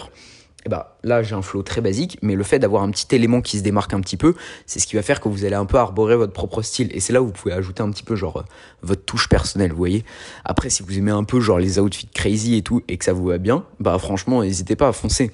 eh 0.68 0.70
ben, 0.70 0.84
là 1.04 1.24
j'ai 1.24 1.34
un 1.34 1.42
flow 1.42 1.64
très 1.64 1.80
basique, 1.80 2.18
mais 2.22 2.36
le 2.36 2.44
fait 2.44 2.60
d'avoir 2.60 2.84
un 2.84 2.92
petit 2.92 3.08
élément 3.16 3.42
qui 3.42 3.58
se 3.58 3.64
démarque 3.64 3.94
un 3.94 4.02
petit 4.02 4.18
peu, 4.18 4.36
c'est 4.66 4.80
ce 4.80 4.86
qui 4.86 4.98
va 4.98 5.02
faire 5.02 5.22
que 5.22 5.30
vous 5.30 5.46
allez 5.46 5.56
un 5.56 5.66
peu 5.66 5.78
arborer 5.78 6.18
votre 6.18 6.34
propre 6.34 6.62
style. 6.62 6.90
Et 6.94 7.00
c'est 7.00 7.14
là 7.14 7.22
où 7.22 7.28
vous 7.28 7.32
pouvez 7.32 7.54
ajouter 7.54 7.82
un 7.82 7.90
petit 7.90 8.04
peu 8.04 8.18
genre 8.18 8.38
euh, 8.38 8.44
votre 8.82 9.06
touche 9.06 9.30
personnelle, 9.30 9.72
vous 9.72 9.78
voyez. 9.78 10.04
Après, 10.44 10.70
si 10.70 10.84
vous 10.84 10.98
aimez 10.98 11.12
un 11.12 11.24
peu 11.24 11.40
genre 11.40 11.58
les 11.58 11.80
outfits 11.80 12.10
crazy 12.14 12.56
et 12.56 12.64
tout, 12.64 12.84
et 12.90 12.98
que 12.98 13.06
ça 13.06 13.14
vous 13.14 13.26
va 13.26 13.38
bien, 13.38 13.64
bah 13.80 13.98
franchement, 13.98 14.44
n'hésitez 14.44 14.76
pas 14.76 14.90
à 14.90 14.92
foncer. 14.92 15.32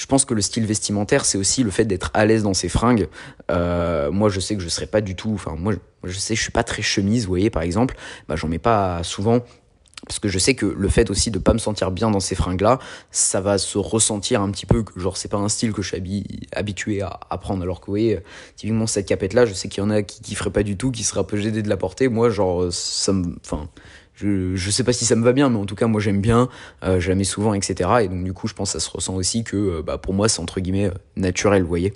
Je 0.00 0.06
pense 0.06 0.24
que 0.24 0.32
le 0.32 0.40
style 0.40 0.64
vestimentaire, 0.64 1.26
c'est 1.26 1.36
aussi 1.36 1.62
le 1.62 1.70
fait 1.70 1.84
d'être 1.84 2.10
à 2.14 2.24
l'aise 2.24 2.42
dans 2.42 2.54
ses 2.54 2.70
fringues. 2.70 3.08
Euh, 3.50 4.10
moi, 4.10 4.30
je 4.30 4.40
sais 4.40 4.56
que 4.56 4.62
je 4.62 4.68
serais 4.70 4.86
pas 4.86 5.02
du 5.02 5.14
tout. 5.14 5.32
Enfin, 5.34 5.56
moi, 5.58 5.74
je 6.04 6.18
sais, 6.18 6.34
je 6.34 6.40
suis 6.40 6.50
pas 6.50 6.62
très 6.62 6.80
chemise, 6.80 7.24
vous 7.24 7.28
voyez, 7.28 7.50
par 7.50 7.62
exemple. 7.62 7.96
Bah, 8.26 8.34
j'en 8.34 8.48
mets 8.48 8.58
pas 8.58 9.02
souvent 9.02 9.40
parce 10.06 10.18
que 10.18 10.28
je 10.28 10.38
sais 10.38 10.54
que 10.54 10.66
le 10.66 10.88
fait 10.88 11.10
aussi 11.10 11.30
de 11.30 11.38
pas 11.38 11.52
me 11.52 11.58
sentir 11.58 11.90
bien 11.90 12.10
dans 12.10 12.20
ces 12.20 12.34
fringues 12.34 12.60
là 12.60 12.78
ça 13.10 13.40
va 13.40 13.58
se 13.58 13.78
ressentir 13.78 14.42
un 14.42 14.50
petit 14.50 14.66
peu 14.66 14.82
que 14.82 14.98
genre 14.98 15.16
c'est 15.16 15.28
pas 15.28 15.36
un 15.36 15.48
style 15.48 15.72
que 15.72 15.82
je 15.82 15.88
suis 15.88 16.24
habitué 16.52 17.02
à, 17.02 17.38
prendre. 17.38 17.62
Alors 17.62 17.80
que 17.80 17.86
voyez 17.86 18.20
typiquement 18.56 18.86
cette 18.86 19.06
capette 19.06 19.34
là 19.34 19.46
je 19.46 19.54
sais 19.54 19.68
qu'il 19.68 19.82
y 19.82 19.86
en 19.86 19.90
a 19.90 20.02
qui, 20.02 20.20
qui 20.20 20.34
feraient 20.34 20.50
pas 20.50 20.62
du 20.62 20.76
tout 20.76 20.90
qui 20.90 21.06
un 21.14 21.24
peu 21.24 21.36
gênés 21.36 21.62
de 21.62 21.68
la 21.68 21.76
porter. 21.76 22.08
Moi 22.08 22.30
genre 22.30 22.72
ça 22.72 23.12
me 23.12 23.36
enfin 23.44 23.68
je, 24.14 24.54
je 24.54 24.70
sais 24.70 24.84
pas 24.84 24.92
si 24.92 25.04
ça 25.04 25.16
me 25.16 25.24
va 25.24 25.32
bien 25.32 25.48
mais 25.48 25.58
en 25.58 25.66
tout 25.66 25.74
cas 25.74 25.86
moi 25.86 26.00
j'aime 26.00 26.20
bien 26.20 26.48
euh, 26.84 27.00
je 27.00 27.08
la 27.08 27.14
mets 27.14 27.24
souvent 27.24 27.54
etc 27.54 27.90
et 28.02 28.08
donc 28.08 28.22
du 28.22 28.32
coup 28.32 28.48
je 28.48 28.54
pense 28.54 28.72
que 28.72 28.78
ça 28.78 28.84
se 28.84 28.90
ressent 28.90 29.14
aussi 29.14 29.44
que 29.44 29.56
euh, 29.56 29.82
bah, 29.82 29.98
pour 29.98 30.14
moi 30.14 30.28
c'est 30.28 30.40
entre 30.40 30.60
guillemets 30.60 30.90
naturel 31.16 31.62
vous 31.62 31.68
voyez. 31.68 31.92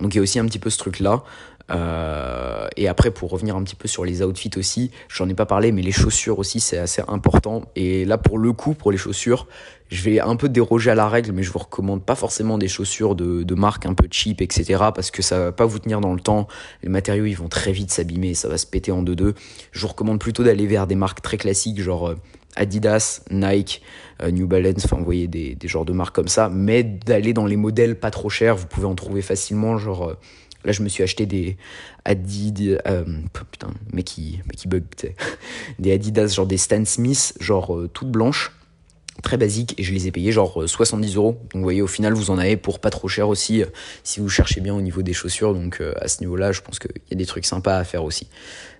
Donc 0.00 0.14
il 0.14 0.16
y 0.16 0.20
a 0.20 0.22
aussi 0.22 0.38
un 0.38 0.46
petit 0.46 0.58
peu 0.58 0.70
ce 0.70 0.78
truc 0.78 1.00
là 1.00 1.22
euh, 1.70 2.68
et 2.76 2.88
après, 2.88 3.10
pour 3.10 3.30
revenir 3.30 3.56
un 3.56 3.62
petit 3.62 3.76
peu 3.76 3.88
sur 3.88 4.04
les 4.04 4.22
outfits 4.22 4.50
aussi, 4.56 4.90
j'en 5.08 5.28
ai 5.28 5.34
pas 5.34 5.46
parlé, 5.46 5.72
mais 5.72 5.82
les 5.82 5.92
chaussures 5.92 6.38
aussi, 6.38 6.60
c'est 6.60 6.78
assez 6.78 7.02
important. 7.08 7.62
Et 7.76 8.04
là, 8.04 8.18
pour 8.18 8.38
le 8.38 8.52
coup, 8.52 8.74
pour 8.74 8.92
les 8.92 8.98
chaussures, 8.98 9.46
je 9.90 10.02
vais 10.02 10.20
un 10.20 10.36
peu 10.36 10.48
déroger 10.48 10.90
à 10.90 10.94
la 10.94 11.08
règle, 11.08 11.32
mais 11.32 11.42
je 11.42 11.50
vous 11.50 11.58
recommande 11.58 12.02
pas 12.02 12.14
forcément 12.14 12.58
des 12.58 12.68
chaussures 12.68 13.14
de, 13.14 13.42
de 13.42 13.54
marque 13.54 13.86
un 13.86 13.94
peu 13.94 14.08
cheap, 14.10 14.42
etc. 14.42 14.84
Parce 14.94 15.10
que 15.10 15.22
ça 15.22 15.38
va 15.38 15.52
pas 15.52 15.66
vous 15.66 15.78
tenir 15.78 16.00
dans 16.00 16.14
le 16.14 16.20
temps. 16.20 16.48
Les 16.82 16.88
matériaux, 16.88 17.26
ils 17.26 17.36
vont 17.36 17.48
très 17.48 17.72
vite 17.72 17.90
s'abîmer, 17.90 18.34
ça 18.34 18.48
va 18.48 18.58
se 18.58 18.66
péter 18.66 18.92
en 18.92 19.02
deux-deux. 19.02 19.34
Je 19.72 19.80
vous 19.80 19.88
recommande 19.88 20.20
plutôt 20.20 20.44
d'aller 20.44 20.66
vers 20.66 20.86
des 20.86 20.96
marques 20.96 21.22
très 21.22 21.36
classiques, 21.36 21.80
genre 21.80 22.08
euh, 22.08 22.14
Adidas, 22.56 23.22
Nike, 23.30 23.82
euh, 24.22 24.30
New 24.30 24.46
Balance, 24.46 24.84
enfin 24.84 24.96
vous 24.96 25.04
voyez 25.04 25.26
des, 25.26 25.54
des 25.54 25.68
genres 25.68 25.84
de 25.84 25.92
marques 25.92 26.14
comme 26.14 26.28
ça, 26.28 26.48
mais 26.48 26.82
d'aller 26.82 27.32
dans 27.32 27.46
les 27.46 27.56
modèles 27.56 27.98
pas 27.98 28.10
trop 28.10 28.28
chers, 28.28 28.56
vous 28.56 28.66
pouvez 28.66 28.86
en 28.86 28.94
trouver 28.94 29.22
facilement, 29.22 29.76
genre 29.76 30.16
Là, 30.64 30.72
je 30.72 30.82
me 30.82 30.88
suis 30.88 31.02
acheté 31.02 31.26
des 31.26 31.56
Adidas, 32.04 32.80
euh, 32.86 33.04
putain, 33.50 33.72
mais 33.92 34.02
qui, 34.02 34.40
mais 34.46 34.54
qui 34.54 34.68
bug, 34.68 34.84
des 35.78 35.92
Adidas, 35.92 36.28
genre 36.28 36.46
des 36.46 36.56
Stan 36.56 36.84
Smith, 36.84 37.34
genre 37.40 37.76
euh, 37.76 37.88
toutes 37.92 38.10
blanches, 38.10 38.52
très 39.22 39.36
basiques, 39.36 39.74
et 39.78 39.82
je 39.82 39.92
les 39.92 40.06
ai 40.06 40.10
payés 40.10 40.32
genre 40.32 40.68
70 40.68 41.12
euh, 41.12 41.18
euros. 41.18 41.32
Donc, 41.32 41.54
vous 41.54 41.62
voyez, 41.62 41.82
au 41.82 41.86
final, 41.86 42.14
vous 42.14 42.30
en 42.30 42.38
avez 42.38 42.56
pour 42.56 42.78
pas 42.80 42.90
trop 42.90 43.08
cher 43.08 43.28
aussi, 43.28 43.62
si 44.02 44.20
vous 44.20 44.28
cherchez 44.28 44.60
bien 44.60 44.74
au 44.74 44.82
niveau 44.82 45.02
des 45.02 45.12
chaussures. 45.12 45.54
Donc, 45.54 45.82
à 46.00 46.08
ce 46.08 46.20
niveau-là, 46.20 46.52
je 46.52 46.60
pense 46.60 46.78
qu'il 46.78 46.90
y 47.10 47.14
a 47.14 47.16
des 47.16 47.26
trucs 47.26 47.46
sympas 47.46 47.76
à 47.76 47.84
faire 47.84 48.04
aussi. 48.04 48.28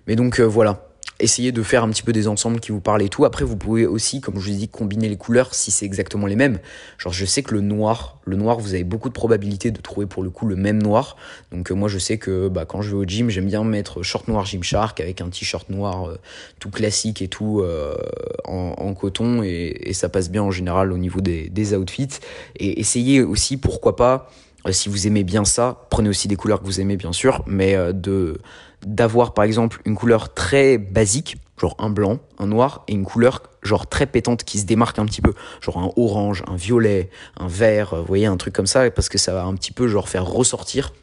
Mais 0.07 0.15
donc, 0.15 0.39
voilà 0.39 0.89
essayez 1.19 1.51
de 1.51 1.63
faire 1.63 1.83
un 1.83 1.89
petit 1.89 2.03
peu 2.03 2.11
des 2.11 2.27
ensembles 2.27 2.59
qui 2.59 2.71
vous 2.71 2.81
parlent 2.81 3.01
et 3.01 3.09
tout. 3.09 3.25
Après, 3.25 3.45
vous 3.45 3.55
pouvez 3.55 3.85
aussi, 3.85 4.19
comme 4.19 4.35
je 4.35 4.49
vous 4.49 4.55
ai 4.55 4.57
dit, 4.57 4.67
combiner 4.67 5.07
les 5.07 5.15
couleurs 5.15 5.53
si 5.55 5.71
c'est 5.71 5.85
exactement 5.85 6.27
les 6.27 6.35
mêmes. 6.35 6.59
Genre, 6.97 7.13
je 7.13 7.25
sais 7.25 7.41
que 7.41 7.53
le 7.53 7.61
noir, 7.61 8.19
le 8.25 8.35
noir, 8.35 8.59
vous 8.59 8.73
avez 8.73 8.83
beaucoup 8.83 9.07
de 9.07 9.13
probabilités 9.13 9.71
de 9.71 9.79
trouver 9.79 10.07
pour 10.07 10.23
le 10.23 10.29
coup 10.29 10.45
le 10.45 10.55
même 10.55 10.81
noir. 10.81 11.15
Donc, 11.51 11.71
euh, 11.71 11.75
moi, 11.75 11.87
je 11.87 11.97
sais 11.97 12.17
que 12.17 12.49
bah, 12.49 12.65
quand 12.65 12.81
je 12.81 12.89
vais 12.91 12.97
au 12.97 13.05
gym, 13.05 13.29
j'aime 13.29 13.45
bien 13.45 13.63
mettre 13.63 14.03
short 14.03 14.27
noir 14.27 14.45
Gymshark 14.45 14.99
avec 14.99 15.21
un 15.21 15.29
t-shirt 15.29 15.69
noir 15.69 16.09
euh, 16.09 16.17
tout 16.59 16.69
classique 16.69 17.21
et 17.21 17.27
tout 17.27 17.61
euh, 17.61 17.95
en, 18.43 18.93
coton 18.93 19.41
et, 19.43 19.91
ça 19.93 20.09
passe 20.09 20.29
bien 20.29 20.43
en 20.43 20.51
général 20.51 20.91
au 20.91 20.97
niveau 20.97 21.21
des, 21.21 21.49
des 21.49 21.73
outfits. 21.75 22.19
Et 22.57 22.79
essayez 22.79 23.21
aussi, 23.21 23.57
pourquoi 23.57 23.95
pas, 23.95 24.29
si 24.71 24.89
vous 24.89 25.07
aimez 25.07 25.23
bien 25.23 25.45
ça, 25.45 25.85
prenez 25.89 26.09
aussi 26.09 26.27
des 26.27 26.35
couleurs 26.35 26.59
que 26.59 26.65
vous 26.65 26.81
aimez 26.81 26.97
bien 26.97 27.13
sûr, 27.13 27.43
mais 27.45 27.75
de 27.93 28.39
d'avoir 28.85 29.33
par 29.33 29.43
exemple 29.43 29.81
une 29.83 29.95
couleur 29.95 30.33
très 30.33 30.77
basique, 30.77 31.37
genre 31.59 31.75
un 31.79 31.89
blanc, 31.89 32.19
un 32.39 32.47
noir, 32.47 32.83
et 32.87 32.93
une 32.93 33.03
couleur 33.03 33.41
genre 33.63 33.87
très 33.87 34.05
pétante 34.05 34.43
qui 34.43 34.59
se 34.59 34.65
démarque 34.65 34.99
un 34.99 35.05
petit 35.05 35.21
peu, 35.21 35.33
genre 35.59 35.79
un 35.79 35.91
orange, 35.97 36.43
un 36.47 36.55
violet, 36.55 37.09
un 37.37 37.47
vert, 37.47 37.95
vous 37.95 38.05
voyez, 38.05 38.27
un 38.27 38.37
truc 38.37 38.53
comme 38.53 38.67
ça, 38.67 38.89
parce 38.91 39.09
que 39.09 39.17
ça 39.17 39.33
va 39.33 39.43
un 39.43 39.55
petit 39.55 39.71
peu 39.71 39.87
genre 39.87 40.07
faire 40.07 40.25
ressortir. 40.25 40.93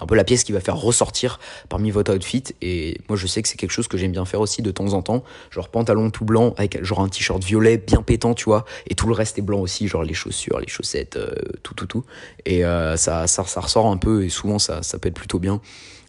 Un 0.00 0.06
peu 0.06 0.16
la 0.16 0.24
pièce 0.24 0.42
qui 0.42 0.50
va 0.50 0.58
faire 0.58 0.76
ressortir 0.76 1.38
parmi 1.68 1.92
votre 1.92 2.12
outfit 2.12 2.42
et 2.60 3.00
moi 3.08 3.16
je 3.16 3.28
sais 3.28 3.42
que 3.42 3.48
c'est 3.48 3.56
quelque 3.56 3.70
chose 3.70 3.86
que 3.86 3.96
j'aime 3.96 4.10
bien 4.10 4.24
faire 4.24 4.40
aussi 4.40 4.60
de 4.60 4.72
temps 4.72 4.92
en 4.92 5.02
temps. 5.02 5.22
Genre 5.52 5.68
pantalon 5.68 6.10
tout 6.10 6.24
blanc 6.24 6.52
avec 6.56 6.82
genre 6.84 7.00
un 7.00 7.08
t-shirt 7.08 7.42
violet 7.44 7.78
bien 7.78 8.02
pétant 8.02 8.34
tu 8.34 8.46
vois 8.46 8.64
et 8.88 8.96
tout 8.96 9.06
le 9.06 9.14
reste 9.14 9.38
est 9.38 9.42
blanc 9.42 9.60
aussi 9.60 9.86
genre 9.86 10.02
les 10.02 10.12
chaussures 10.12 10.58
les 10.58 10.66
chaussettes 10.66 11.16
euh, 11.16 11.32
tout 11.62 11.74
tout 11.74 11.86
tout. 11.86 12.04
Et 12.44 12.64
euh, 12.64 12.96
ça, 12.96 13.28
ça 13.28 13.44
ça 13.44 13.60
ressort 13.60 13.86
un 13.86 13.96
peu 13.96 14.24
et 14.24 14.30
souvent 14.30 14.58
ça 14.58 14.82
ça 14.82 14.98
peut 14.98 15.08
être 15.08 15.14
plutôt 15.14 15.38
bien 15.38 15.60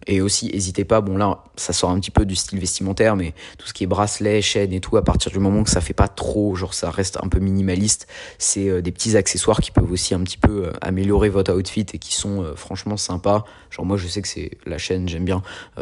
et 0.08 0.22
aussi, 0.22 0.52
n'hésitez 0.54 0.86
pas, 0.86 1.02
bon 1.02 1.18
là, 1.18 1.44
ça 1.56 1.74
sort 1.74 1.90
un 1.90 2.00
petit 2.00 2.12
peu 2.12 2.26
du 2.26 2.36
style 2.36 2.60
vestimentaire, 2.60 3.16
mais 3.16 3.34
tout 3.58 3.68
ce 3.68 3.74
qui 3.74 3.84
est 3.84 3.88
bracelet, 3.88 4.42
chaîne 4.42 4.72
et 4.72 4.80
tout, 4.80 4.98
à 4.98 5.04
partir 5.04 5.32
du 5.32 5.40
moment 5.40 5.64
que 5.64 5.70
ça 5.70 5.82
fait 5.82 5.94
pas 5.94 6.08
trop, 6.08 6.56
genre 6.56 6.76
ça 6.76 6.92
reste 6.92 7.18
un 7.24 7.28
peu 7.28 7.40
minimaliste, 7.40 8.08
c'est 8.38 8.70
euh, 8.70 8.82
des 8.82 8.92
petits 8.92 9.18
accessoires 9.18 9.60
qui 9.62 9.72
peuvent 9.72 9.92
aussi 9.92 10.14
un 10.14 10.22
petit 10.22 10.38
peu 10.38 10.68
euh, 10.68 10.74
améliorer 10.82 11.30
votre 11.30 11.54
outfit 11.54 11.86
et 11.92 11.98
qui 11.98 12.14
sont 12.14 12.44
euh, 12.44 12.56
franchement 12.56 12.98
sympas. 12.98 13.46
Genre 13.72 13.86
moi 13.86 13.98
je 13.98 14.08
sais 14.08 14.22
que 14.22 14.28
c'est 14.28 14.52
la 14.66 14.78
chaîne, 14.78 15.10
j'aime 15.10 15.26
bien, 15.26 15.42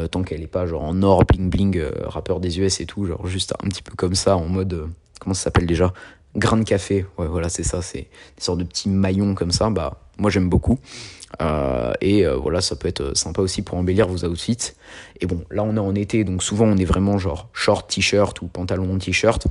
tant 0.09 0.23
qu'elle 0.23 0.41
est 0.41 0.47
pas 0.47 0.65
genre 0.65 0.83
en 0.83 1.03
or, 1.03 1.25
bling 1.25 1.49
bling, 1.49 1.83
rappeur 2.05 2.39
des 2.39 2.59
US 2.59 2.79
et 2.79 2.85
tout, 2.85 3.05
genre 3.05 3.27
juste 3.27 3.53
un 3.63 3.67
petit 3.67 3.83
peu 3.83 3.93
comme 3.95 4.15
ça, 4.15 4.37
en 4.37 4.47
mode, 4.47 4.89
comment 5.19 5.33
ça 5.33 5.43
s'appelle 5.43 5.67
déjà? 5.67 5.93
Grain 6.35 6.57
de 6.57 6.63
café, 6.63 7.05
ouais 7.19 7.27
voilà 7.27 7.49
c'est 7.49 7.63
ça, 7.63 7.81
c'est 7.81 8.07
des 8.37 8.43
sortes 8.43 8.59
de 8.59 8.63
petits 8.63 8.89
maillons 8.89 9.35
comme 9.35 9.51
ça, 9.51 9.69
bah 9.69 10.02
moi 10.17 10.29
j'aime 10.29 10.49
beaucoup. 10.49 10.79
Euh, 11.41 11.93
et 12.01 12.25
euh, 12.25 12.35
voilà, 12.35 12.61
ça 12.61 12.75
peut 12.75 12.87
être 12.87 13.17
sympa 13.17 13.41
aussi 13.41 13.61
pour 13.61 13.77
embellir 13.77 14.07
vos 14.07 14.25
outfits. 14.25 14.73
Et 15.19 15.25
bon, 15.25 15.43
là 15.49 15.63
on 15.63 15.75
est 15.75 15.79
en 15.79 15.95
été, 15.95 16.23
donc 16.23 16.43
souvent 16.43 16.65
on 16.65 16.77
est 16.77 16.85
vraiment 16.85 17.17
genre 17.17 17.49
short, 17.53 17.89
t-shirt 17.89 18.41
ou 18.41 18.47
pantalon, 18.47 18.97
t-shirt. 18.97 19.47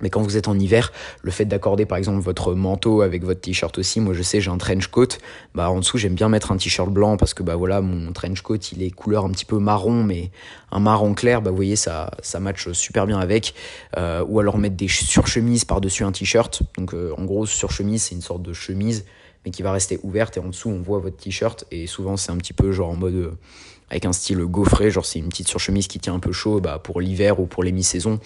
Mais 0.00 0.10
quand 0.10 0.22
vous 0.22 0.36
êtes 0.36 0.48
en 0.48 0.58
hiver, 0.58 0.90
le 1.22 1.30
fait 1.30 1.44
d'accorder 1.44 1.86
par 1.86 1.96
exemple 1.96 2.20
votre 2.20 2.54
manteau 2.54 3.02
avec 3.02 3.22
votre 3.22 3.40
t-shirt 3.40 3.76
aussi, 3.78 4.00
moi 4.00 4.14
je 4.14 4.22
sais 4.22 4.40
j'ai 4.40 4.50
un 4.50 4.58
trench 4.58 4.88
coat, 4.88 5.18
bah 5.54 5.70
en 5.70 5.78
dessous 5.78 5.96
j'aime 5.96 6.14
bien 6.14 6.28
mettre 6.28 6.50
un 6.50 6.56
t-shirt 6.56 6.90
blanc 6.90 7.16
parce 7.16 7.34
que 7.34 7.44
bah 7.44 7.54
voilà 7.54 7.82
mon 7.82 8.10
trench 8.12 8.40
coat 8.40 8.56
il 8.72 8.82
est 8.82 8.90
couleur 8.90 9.24
un 9.26 9.30
petit 9.30 9.44
peu 9.44 9.58
marron 9.58 10.02
mais 10.02 10.30
un 10.72 10.80
marron 10.80 11.14
clair, 11.14 11.40
bah 11.40 11.50
vous 11.50 11.56
voyez 11.56 11.76
ça 11.76 12.10
ça 12.20 12.40
match 12.40 12.72
super 12.72 13.06
bien 13.06 13.18
avec. 13.18 13.54
Euh, 13.96 14.24
ou 14.26 14.40
alors 14.40 14.58
mettre 14.58 14.76
des 14.76 14.88
surchemises 14.88 15.64
par 15.64 15.80
dessus 15.80 16.02
un 16.02 16.10
t-shirt. 16.10 16.62
Donc 16.78 16.94
en 16.94 17.24
gros 17.24 17.46
surchemise 17.46 18.04
c'est 18.04 18.14
une 18.16 18.22
sorte 18.22 18.42
de 18.42 18.54
chemise 18.54 19.04
mais 19.44 19.50
qui 19.50 19.62
va 19.62 19.72
rester 19.72 19.98
ouverte 20.02 20.36
et 20.36 20.40
en 20.40 20.48
dessous 20.48 20.68
on 20.68 20.80
voit 20.80 20.98
votre 20.98 21.16
t-shirt 21.16 21.64
et 21.70 21.86
souvent 21.86 22.16
c'est 22.16 22.30
un 22.32 22.36
petit 22.36 22.52
peu 22.52 22.72
genre 22.72 22.90
en 22.90 22.96
mode 22.96 23.14
euh, 23.14 23.30
avec 23.92 24.06
un 24.06 24.12
style 24.14 24.38
gaufré, 24.46 24.90
genre 24.90 25.04
c'est 25.04 25.18
une 25.18 25.28
petite 25.28 25.48
surchemise 25.48 25.86
qui 25.86 25.98
tient 25.98 26.14
un 26.14 26.18
peu 26.18 26.32
chaud 26.32 26.60
bah, 26.60 26.80
pour 26.82 27.02
l'hiver 27.02 27.40
ou 27.40 27.46
pour 27.46 27.62
les 27.62 27.72
mi-saisons. 27.72 28.20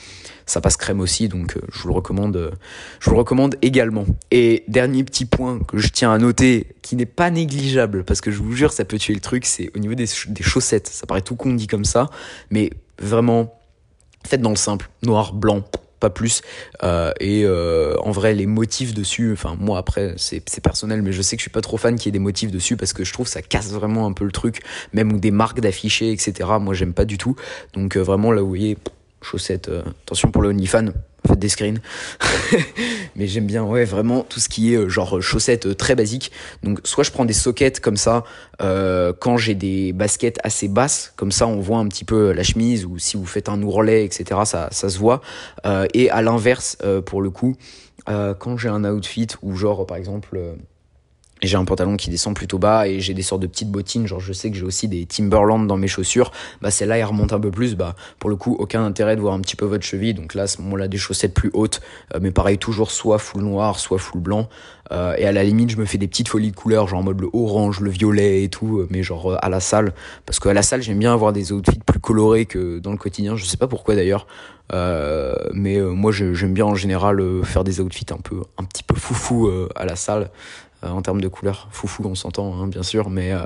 Ça 0.46 0.60
passe 0.60 0.76
crème 0.76 1.00
aussi, 1.00 1.28
donc 1.28 1.56
euh, 1.56 1.60
je 1.72 1.80
vous 1.80 1.88
le 1.88 1.94
recommande, 1.94 2.36
euh, 2.36 2.52
je 3.00 3.06
vous 3.10 3.16
le 3.16 3.18
recommande 3.18 3.56
également. 3.62 4.06
Et 4.30 4.62
dernier 4.68 5.02
petit 5.02 5.24
point 5.24 5.58
que 5.58 5.78
je 5.78 5.88
tiens 5.88 6.12
à 6.12 6.18
noter, 6.18 6.68
qui 6.82 6.94
n'est 6.94 7.04
pas 7.04 7.32
négligeable, 7.32 8.04
parce 8.04 8.20
que 8.20 8.30
je 8.30 8.40
vous 8.40 8.52
jure 8.52 8.72
ça 8.72 8.84
peut 8.84 8.96
tuer 8.96 9.14
le 9.14 9.20
truc, 9.20 9.44
c'est 9.44 9.72
au 9.74 9.80
niveau 9.80 9.96
des, 9.96 10.06
des 10.28 10.42
chaussettes. 10.44 10.86
Ça 10.86 11.04
paraît 11.04 11.22
tout 11.22 11.34
con 11.34 11.52
dit 11.52 11.66
comme 11.66 11.84
ça, 11.84 12.10
mais 12.50 12.70
vraiment 13.00 13.52
faites 14.24 14.40
dans 14.40 14.50
le 14.50 14.56
simple, 14.56 14.88
noir, 15.02 15.32
blanc, 15.32 15.64
plus. 16.10 16.42
Euh, 16.82 17.12
et 17.20 17.42
euh, 17.44 17.96
en 18.00 18.10
vrai, 18.10 18.34
les 18.34 18.46
motifs 18.46 18.94
dessus, 18.94 19.32
enfin 19.32 19.56
moi 19.58 19.78
après, 19.78 20.14
c'est 20.16 20.60
personnel, 20.62 21.02
mais 21.02 21.12
je 21.12 21.22
sais 21.22 21.36
que 21.36 21.40
je 21.40 21.44
suis 21.44 21.50
pas 21.50 21.60
trop 21.60 21.76
fan 21.76 21.96
qu'il 21.96 22.06
y 22.06 22.08
ait 22.10 22.12
des 22.12 22.18
motifs 22.18 22.50
dessus 22.50 22.76
parce 22.76 22.92
que 22.92 23.04
je 23.04 23.12
trouve 23.12 23.26
ça 23.28 23.42
casse 23.42 23.70
vraiment 23.72 24.06
un 24.06 24.12
peu 24.12 24.24
le 24.24 24.32
truc, 24.32 24.62
même 24.92 25.20
des 25.20 25.30
marques 25.30 25.60
d'affichés, 25.60 26.12
etc. 26.12 26.48
Moi 26.60 26.74
j'aime 26.74 26.92
pas 26.92 27.04
du 27.04 27.18
tout. 27.18 27.36
Donc 27.74 27.96
euh, 27.96 28.00
vraiment 28.00 28.32
là, 28.32 28.42
vous 28.42 28.48
voyez, 28.48 28.76
chaussettes, 29.22 29.70
attention 30.04 30.30
pour 30.30 30.42
le 30.42 30.50
OnlyFan, 30.50 30.92
faites 31.26 31.38
des 31.38 31.48
screens. 31.48 31.78
mais 33.16 33.26
j'aime 33.26 33.46
bien, 33.46 33.64
ouais, 33.64 33.84
vraiment 33.84 34.22
tout 34.22 34.40
ce 34.40 34.48
qui 34.48 34.72
est 34.74 34.76
euh, 34.76 34.88
genre 34.88 35.20
chaussettes 35.20 35.66
euh, 35.66 35.74
très 35.74 35.94
basiques. 35.94 36.32
Donc, 36.62 36.80
soit 36.84 37.04
je 37.04 37.10
prends 37.10 37.24
des 37.24 37.32
sockets 37.32 37.80
comme 37.80 37.96
ça 37.96 38.24
euh, 38.62 39.12
quand 39.18 39.36
j'ai 39.36 39.54
des 39.54 39.92
baskets 39.92 40.38
assez 40.42 40.68
basses, 40.68 41.12
comme 41.16 41.32
ça 41.32 41.46
on 41.46 41.60
voit 41.60 41.78
un 41.78 41.88
petit 41.88 42.04
peu 42.04 42.32
la 42.32 42.42
chemise, 42.42 42.84
ou 42.84 42.98
si 42.98 43.16
vous 43.16 43.26
faites 43.26 43.48
un 43.48 43.62
ourlet, 43.62 44.04
etc., 44.04 44.40
ça, 44.44 44.68
ça 44.70 44.88
se 44.88 44.98
voit. 44.98 45.20
et 45.94 46.10
à 46.10 46.22
l'inverse, 46.22 46.78
pour 47.06 47.22
le 47.22 47.30
coup, 47.30 47.56
quand 48.06 48.56
j'ai 48.56 48.68
un 48.68 48.84
outfit 48.84 49.28
ou 49.42 49.56
genre 49.56 49.86
par 49.86 49.96
exemple 49.96 50.38
j'ai 51.42 51.56
un 51.56 51.64
pantalon 51.64 51.96
qui 51.96 52.08
descend 52.08 52.34
plutôt 52.34 52.58
bas 52.58 52.88
et 52.88 53.00
j'ai 53.00 53.12
des 53.12 53.22
sortes 53.22 53.42
de 53.42 53.46
petites 53.46 53.70
bottines. 53.70 54.06
Genre 54.06 54.20
je 54.20 54.32
sais 54.32 54.50
que 54.50 54.56
j'ai 54.56 54.64
aussi 54.64 54.88
des 54.88 55.04
Timberland 55.04 55.66
dans 55.66 55.76
mes 55.76 55.88
chaussures. 55.88 56.32
Bah 56.62 56.70
celle-là 56.70 56.98
elle 56.98 57.04
remonte 57.04 57.32
un 57.32 57.40
peu 57.40 57.50
plus. 57.50 57.76
Bah 57.76 57.94
pour 58.18 58.30
le 58.30 58.36
coup 58.36 58.56
aucun 58.58 58.84
intérêt 58.84 59.16
de 59.16 59.20
voir 59.20 59.34
un 59.34 59.40
petit 59.40 59.56
peu 59.56 59.66
votre 59.66 59.84
cheville. 59.84 60.14
Donc 60.14 60.34
là 60.34 60.44
à 60.44 60.46
ce 60.46 60.62
moment-là 60.62 60.88
des 60.88 60.96
chaussettes 60.96 61.34
plus 61.34 61.50
hautes. 61.52 61.80
Euh, 62.14 62.20
mais 62.22 62.30
pareil 62.30 62.58
toujours 62.58 62.90
soit 62.90 63.18
full 63.18 63.42
noir 63.42 63.78
soit 63.78 63.98
full 63.98 64.20
blanc. 64.20 64.48
Euh, 64.92 65.14
et 65.18 65.26
à 65.26 65.32
la 65.32 65.44
limite 65.44 65.70
je 65.70 65.76
me 65.76 65.84
fais 65.84 65.98
des 65.98 66.08
petites 66.08 66.28
folies 66.28 66.52
de 66.52 66.56
couleurs 66.56 66.88
genre 66.88 67.00
en 67.00 67.02
mode 67.02 67.20
le 67.20 67.28
orange 67.32 67.80
le 67.80 67.90
violet 67.90 68.44
et 68.44 68.48
tout 68.48 68.78
euh, 68.78 68.88
mais 68.90 69.02
genre 69.02 69.36
à 69.42 69.48
la 69.50 69.60
salle. 69.60 69.92
Parce 70.24 70.40
qu'à 70.40 70.54
la 70.54 70.62
salle 70.62 70.80
j'aime 70.80 70.98
bien 70.98 71.12
avoir 71.12 71.32
des 71.32 71.52
outfits 71.52 71.80
plus 71.84 72.00
colorés 72.00 72.46
que 72.46 72.78
dans 72.78 72.92
le 72.92 72.98
quotidien. 72.98 73.36
Je 73.36 73.44
sais 73.44 73.58
pas 73.58 73.68
pourquoi 73.68 73.94
d'ailleurs. 73.94 74.26
Mais 75.52 75.80
moi 75.80 76.10
j'aime 76.10 76.52
bien 76.52 76.64
en 76.64 76.74
général 76.74 77.22
faire 77.44 77.62
des 77.62 77.80
outfits 77.80 78.06
un 78.10 78.16
peu 78.16 78.42
un 78.58 78.64
petit 78.64 78.82
peu 78.82 78.96
foufou 78.96 79.48
à 79.76 79.84
la 79.84 79.94
salle. 79.94 80.22
euh, 80.24 80.65
en 80.90 81.02
termes 81.02 81.20
de 81.20 81.28
couleurs. 81.28 81.68
Foufou, 81.70 82.02
on 82.06 82.14
s'entend, 82.14 82.54
hein, 82.54 82.66
bien 82.68 82.82
sûr, 82.82 83.10
mais, 83.10 83.32
euh, 83.32 83.44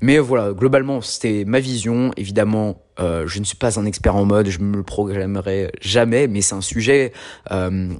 mais 0.00 0.18
voilà, 0.18 0.52
globalement, 0.52 1.00
c'était 1.00 1.44
ma 1.46 1.60
vision. 1.60 2.10
Évidemment, 2.16 2.82
euh, 2.98 3.26
je 3.26 3.38
ne 3.38 3.44
suis 3.44 3.56
pas 3.56 3.78
un 3.78 3.86
expert 3.86 4.16
en 4.16 4.24
mode, 4.24 4.48
je 4.48 4.58
me 4.60 4.76
le 4.76 4.82
programmerai 4.82 5.72
jamais, 5.80 6.26
mais 6.26 6.40
c'est 6.40 6.54
un 6.54 6.60
sujet 6.60 7.12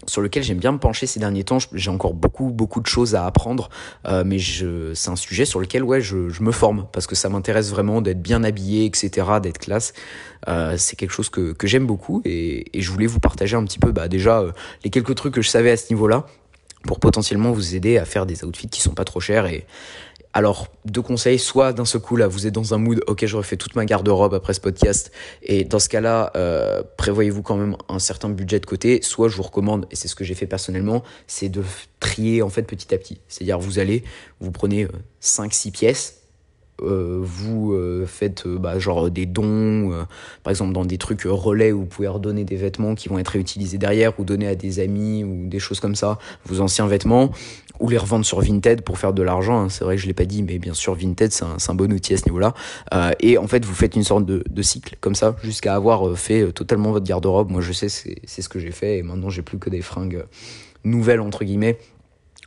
sur 0.07 0.21
lequel 0.21 0.43
j'aime 0.43 0.59
bien 0.59 0.73
me 0.73 0.79
pencher 0.79 1.07
ces 1.07 1.21
derniers 1.21 1.45
temps. 1.45 1.59
J'ai 1.73 1.91
encore 1.91 2.15
beaucoup, 2.15 2.51
beaucoup 2.51 2.81
de 2.81 2.87
choses 2.87 3.15
à 3.15 3.25
apprendre, 3.25 3.69
mais 4.25 4.39
c'est 4.39 5.11
un 5.11 5.17
sujet 5.17 5.45
sur 5.45 5.61
lequel 5.61 5.83
ouais, 5.83 6.01
je, 6.01 6.43
me 6.43 6.53
forme 6.53 6.87
parce 6.93 7.07
que 7.07 7.15
ça 7.15 7.29
m'intéresse 7.29 7.71
vraiment 7.71 8.01
d'être 8.01 8.21
bien 8.21 8.45
habillé, 8.45 8.85
etc., 8.85 9.27
d'être 9.43 9.59
classe. 9.59 9.93
c'est 10.77 10.97
quelque 10.97 11.13
chose 11.13 11.31
que, 11.31 11.53
que 11.53 11.67
j'aime 11.67 11.87
beaucoup 11.87 12.21
et, 12.25 12.77
et, 12.77 12.83
je 12.83 12.91
voulais 12.91 13.07
vous 13.07 13.21
partager 13.21 13.57
un 13.57 13.65
petit 13.65 13.79
peu 13.79 13.93
bah, 13.93 14.09
déjà 14.09 14.45
les 14.85 14.91
quelques 14.91 15.15
trucs 15.15 15.35
que 15.35 15.43
je 15.43 15.49
savais 15.49 15.71
à 15.71 15.77
ce 15.77 15.93
niveau-là 15.93 16.27
pour 16.85 17.01
potentiellement 17.01 17.53
vous 17.53 17.75
aider 17.75 17.99
à 17.99 18.05
faire 18.05 18.27
des 18.27 18.45
outfits 18.45 18.69
qui 18.69 18.81
sont 18.81 18.95
pas 18.95 19.05
trop 19.05 19.21
chers 19.21 19.47
et 19.47 19.67
alors, 20.33 20.69
deux 20.85 21.03
conseils, 21.03 21.41
soit 21.41 21.73
d'un 21.73 21.85
seul 21.85 22.01
coup 22.01 22.15
là, 22.15 22.29
vous 22.29 22.47
êtes 22.47 22.55
dans 22.55 22.73
un 22.73 22.79
mood, 22.79 23.03
ok, 23.09 23.27
je 23.27 23.37
refais 23.37 23.57
toute 23.57 23.75
ma 23.75 23.85
garde-robe 23.85 24.33
après 24.33 24.55
ce 24.55 24.61
podcast, 24.61 25.11
et 25.43 25.65
dans 25.65 25.81
ce 25.81 25.89
cas-là, 25.89 26.31
euh, 26.37 26.85
prévoyez-vous 26.97 27.43
quand 27.43 27.57
même 27.57 27.77
un 27.89 27.99
certain 27.99 28.29
budget 28.29 28.61
de 28.61 28.67
côté. 28.67 29.03
Soit 29.03 29.29
je 29.29 29.37
vous 29.37 29.43
recommande, 29.43 29.87
et 29.91 29.97
c'est 29.97 30.07
ce 30.07 30.15
que 30.15 30.23
j'ai 30.23 30.35
fait 30.35 30.47
personnellement, 30.47 31.03
c'est 31.27 31.49
de 31.49 31.65
trier 31.99 32.43
en 32.43 32.49
fait 32.49 32.63
petit 32.63 32.95
à 32.95 32.99
petit. 32.99 33.21
C'est-à-dire 33.27 33.59
vous 33.59 33.81
allez, 33.81 34.05
vous 34.39 34.53
prenez 34.53 34.87
5-6 35.21 35.69
euh, 35.69 35.71
pièces, 35.73 36.20
vous 36.83 37.73
euh, 37.73 38.07
faites 38.07 38.47
euh, 38.47 38.59
bah, 38.59 38.79
genre 38.79 39.11
des 39.11 39.27
dons, 39.27 40.07
par 40.43 40.51
exemple 40.51 40.73
dans 40.73 40.85
des 40.85 40.99
trucs 40.99 41.23
relais 41.23 41.73
où 41.73 41.81
vous 41.81 41.87
pouvez 41.87 42.09
redonner 42.09 42.45
des 42.45 42.57
vêtements 42.57 42.95
qui 42.95 43.09
vont 43.09 43.19
être 43.19 43.29
réutilisés 43.29 43.79
derrière 43.79 44.19
ou 44.19 44.25
donner 44.25 44.47
à 44.47 44.55
des 44.55 44.81
amis 44.81 45.25
ou 45.25 45.49
des 45.49 45.59
choses 45.59 45.81
comme 45.81 45.95
ça, 45.95 46.19
vos 46.45 46.61
anciens 46.61 46.87
vêtements, 46.87 47.31
ou 47.79 47.89
les 47.89 47.99
revendre 47.99 48.25
sur 48.25 48.41
Vinted 48.41 48.83
pour 48.83 48.99
faire 48.99 49.13
de 49.13 49.23
l'argent. 49.23 49.61
Hein. 49.61 49.69
C'est 49.69 49.85
vrai 49.85 49.97
que 49.97 50.03
je 50.03 50.07
l'ai 50.07 50.15
pas 50.15 50.25
dit, 50.25 50.43
mais 50.43 50.59
bien 50.59 50.75
sûr 50.75 50.95
Vinted 50.95 51.33
c'est 51.33 51.45
un, 51.45 51.57
un, 51.69 51.75
bon 51.75 51.93
outil 51.93 52.15
à 52.15 52.17
ce 52.17 52.25
niveau-là. 52.27 52.55
et 53.21 53.39
en 53.39 53.47
fait 53.47 53.65
vous 53.65 53.75
faites 53.75 53.97
une 53.97 54.05
sorte 54.05 54.27
de, 54.27 54.43
de 54.49 54.63
cycle 54.63 54.97
comme 55.01 55.15
ça 55.15 55.37
jusqu'à 55.43 55.75
avoir 55.75 56.17
fait 56.17 56.53
totalement 56.53 56.93
votre 56.93 57.07
garde-robe. 57.07 57.51
Moi 57.51 57.61
je 57.61 57.73
sais 57.73 57.89
c'est 57.89 58.43
ce 58.43 58.49
que 58.49 58.59
j'ai 58.59 58.73
fait 58.73 58.99
et 58.99 59.03
maintenant 59.03 59.31
j'ai 59.31 59.43
plus 59.43 59.59
que 59.59 59.71
des 59.71 59.83
fringues 59.83 60.25
nouvelles 60.85 61.21
entre 61.21 61.45
guillemets 61.45 61.79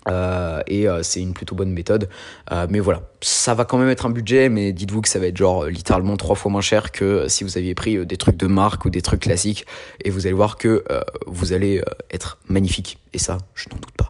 euh, 0.07 0.61
et 0.67 0.87
euh, 0.87 1.03
c'est 1.03 1.21
une 1.21 1.33
plutôt 1.33 1.55
bonne 1.55 1.71
méthode. 1.71 2.09
Euh, 2.51 2.67
mais 2.69 2.79
voilà, 2.79 3.03
ça 3.21 3.53
va 3.53 3.65
quand 3.65 3.77
même 3.77 3.89
être 3.89 4.05
un 4.05 4.09
budget, 4.09 4.49
mais 4.49 4.73
dites-vous 4.73 5.01
que 5.01 5.09
ça 5.09 5.19
va 5.19 5.27
être 5.27 5.37
genre 5.37 5.65
littéralement 5.65 6.17
trois 6.17 6.35
fois 6.35 6.51
moins 6.51 6.61
cher 6.61 6.91
que 6.91 7.27
si 7.27 7.43
vous 7.43 7.57
aviez 7.57 7.75
pris 7.75 8.05
des 8.05 8.17
trucs 8.17 8.37
de 8.37 8.47
marque 8.47 8.85
ou 8.85 8.89
des 8.89 9.01
trucs 9.01 9.21
classiques. 9.21 9.65
Et 10.03 10.09
vous 10.09 10.25
allez 10.25 10.35
voir 10.35 10.57
que 10.57 10.83
vous 11.27 11.53
allez 11.53 11.81
être 12.11 12.39
magnifique. 12.47 12.99
Et 13.13 13.19
ça, 13.19 13.37
je 13.55 13.69
n'en 13.69 13.77
doute 13.77 13.95
pas. 13.97 14.09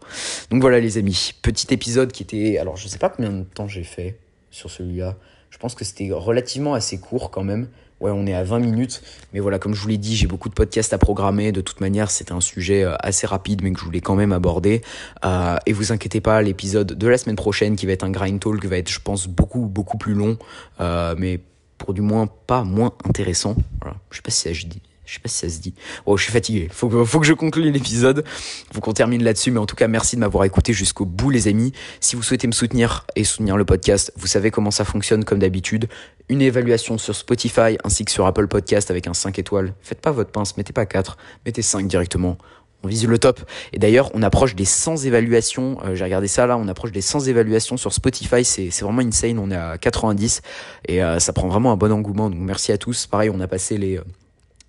Donc 0.50 0.62
voilà 0.62 0.80
les 0.80 0.98
amis, 0.98 1.34
petit 1.42 1.74
épisode 1.74 2.12
qui 2.12 2.24
était... 2.24 2.58
Alors 2.58 2.78
je 2.78 2.88
sais 2.88 2.98
pas 2.98 3.10
combien 3.10 3.32
de 3.32 3.44
temps 3.44 3.68
j'ai 3.68 3.84
fait 3.84 4.18
sur 4.52 4.70
celui-là. 4.70 5.16
Je 5.50 5.58
pense 5.58 5.76
que 5.76 5.86
c'était 5.86 6.10
relativement 6.12 6.74
assez 6.74 7.00
court 7.00 7.30
quand 7.30 7.44
même. 7.44 7.68
Ouais, 8.04 8.12
on 8.13 8.28
est 8.28 8.34
à 8.34 8.44
20 8.44 8.60
minutes. 8.60 9.02
Mais 9.34 9.39
voilà, 9.39 9.60
comme 9.60 9.74
je 9.74 9.82
vous 9.82 9.88
l'ai 9.88 9.98
dit, 9.98 10.18
j'ai 10.18 10.28
beaucoup 10.28 10.50
de 10.50 10.54
podcasts 10.54 10.92
à 10.92 10.98
programmer. 10.98 11.54
De 11.54 11.62
toute 11.62 11.80
manière, 11.80 12.12
c'était 12.12 12.34
un 12.34 12.42
sujet 12.42 12.84
euh, 12.84 12.96
assez 13.00 13.26
rapide, 13.26 13.62
mais 13.63 13.72
que 13.72 13.80
je 13.80 13.86
voulais 13.86 14.02
quand 14.02 14.16
même 14.16 14.34
aborder. 14.34 14.82
Euh, 15.24 15.56
et 15.66 15.72
vous 15.72 15.94
inquiétez 15.94 16.20
pas, 16.20 16.42
l'épisode 16.42 16.98
de 16.98 17.08
la 17.08 17.18
semaine 17.18 17.38
prochaine, 17.38 17.78
qui 17.78 17.86
va 17.86 17.94
être 17.94 18.04
un 18.04 18.10
grind 18.10 18.42
talk, 18.42 18.66
va 18.66 18.78
être, 18.78 18.89
je 18.89 19.00
pense, 19.00 19.28
beaucoup, 19.28 19.68
beaucoup 19.68 19.98
plus 19.98 20.16
long. 20.16 20.38
Euh, 20.82 21.16
mais 21.18 21.39
pour 21.78 21.94
du 21.94 22.02
moins 22.02 22.28
pas 22.28 22.66
moins 22.66 22.92
intéressant. 23.06 23.56
Voilà. 23.82 23.96
Je 24.12 24.18
sais 24.18 24.22
pas 24.22 24.32
si 24.32 24.42
ça 24.42 24.52
je 24.52 24.66
dis 24.66 24.82
je 25.06 25.16
sais 25.16 25.20
pas 25.20 25.30
si 25.30 25.38
ça 25.38 25.50
se 25.50 25.60
dit. 25.60 25.74
Oh, 26.06 26.18
je 26.18 26.24
suis 26.24 26.32
fatigué. 26.32 26.70
Faut 26.72 26.88
que, 26.88 27.04
faut 27.04 27.20
que 27.20 27.26
je 27.26 27.34
conclue 27.34 27.72
l'épisode. 27.72 28.24
Faut 28.72 28.80
qu'on 28.80 28.94
termine 28.94 29.24
là-dessus. 29.24 29.52
Mais 29.52 29.60
en 29.60 29.66
tout 29.66 29.76
cas, 29.76 29.88
merci 29.88 30.16
de 30.16 30.22
m'avoir 30.22 30.46
écouté 30.46 30.74
jusqu'au 30.74 31.06
bout, 31.06 31.30
les 31.30 31.48
amis. 31.48 31.74
Si 32.00 32.16
vous 32.16 32.24
souhaitez 32.24 32.48
me 32.48 32.54
soutenir 32.54 33.06
et 33.16 33.24
soutenir 33.24 33.58
le 33.58 33.66
podcast, 33.66 34.13
vous 34.16 34.28
savez 34.28 34.52
comment 34.52 34.72
ça 34.72 34.86
fonctionne 34.86 35.26
comme 35.26 35.39
d'habitude. 35.39 35.88
Une 36.30 36.42
évaluation 36.42 36.98
sur 36.98 37.16
Spotify 37.16 37.78
ainsi 37.84 38.06
que 38.06 38.12
sur 38.12 38.26
Apple 38.26 38.48
Podcast 38.48 38.92
avec 38.92 39.08
un 39.08 39.13
5 39.13 39.38
étoiles. 39.39 39.74
Faites 39.82 40.00
pas 40.00 40.12
votre 40.12 40.32
pince, 40.32 40.56
mettez 40.56 40.74
pas 40.74 40.86
4, 40.86 41.18
mettez 41.46 41.62
5 41.62 41.88
directement 41.88 42.38
on 42.86 42.89
vise 42.89 43.08
le 43.08 43.18
top. 43.18 43.39
Et 43.72 43.80
d'ailleurs, 43.80 44.12
on 44.13 44.22
approche 44.22 44.56
des 44.56 44.66
100 44.66 45.06
évaluations. 45.06 45.78
Euh, 45.86 45.96
j'ai 45.96 46.04
regardé 46.04 46.28
ça 46.28 46.46
là, 46.48 46.58
on 46.58 46.68
approche 46.68 46.92
des 46.92 47.00
100 47.00 47.28
évaluations 47.28 47.78
sur 47.78 47.94
Spotify. 47.94 48.44
C'est, 48.44 48.70
vraiment 48.82 49.02
insane. 49.02 49.39
On 49.39 49.50
est 49.50 49.56
à 49.56 49.78
90 49.78 50.42
et 50.89 51.02
euh, 51.02 51.20
ça 51.20 51.32
prend 51.32 51.48
vraiment 51.48 51.72
un 51.72 51.78
bon 51.78 51.94
engouement. 51.94 52.30
Donc 52.30 52.39
merci 52.39 52.74
à 52.74 52.78
tous. 52.78 53.08
Pareil, 53.08 53.30
on 53.30 53.39
a 53.39 53.48
passé 53.48 53.78
les 53.78 54.02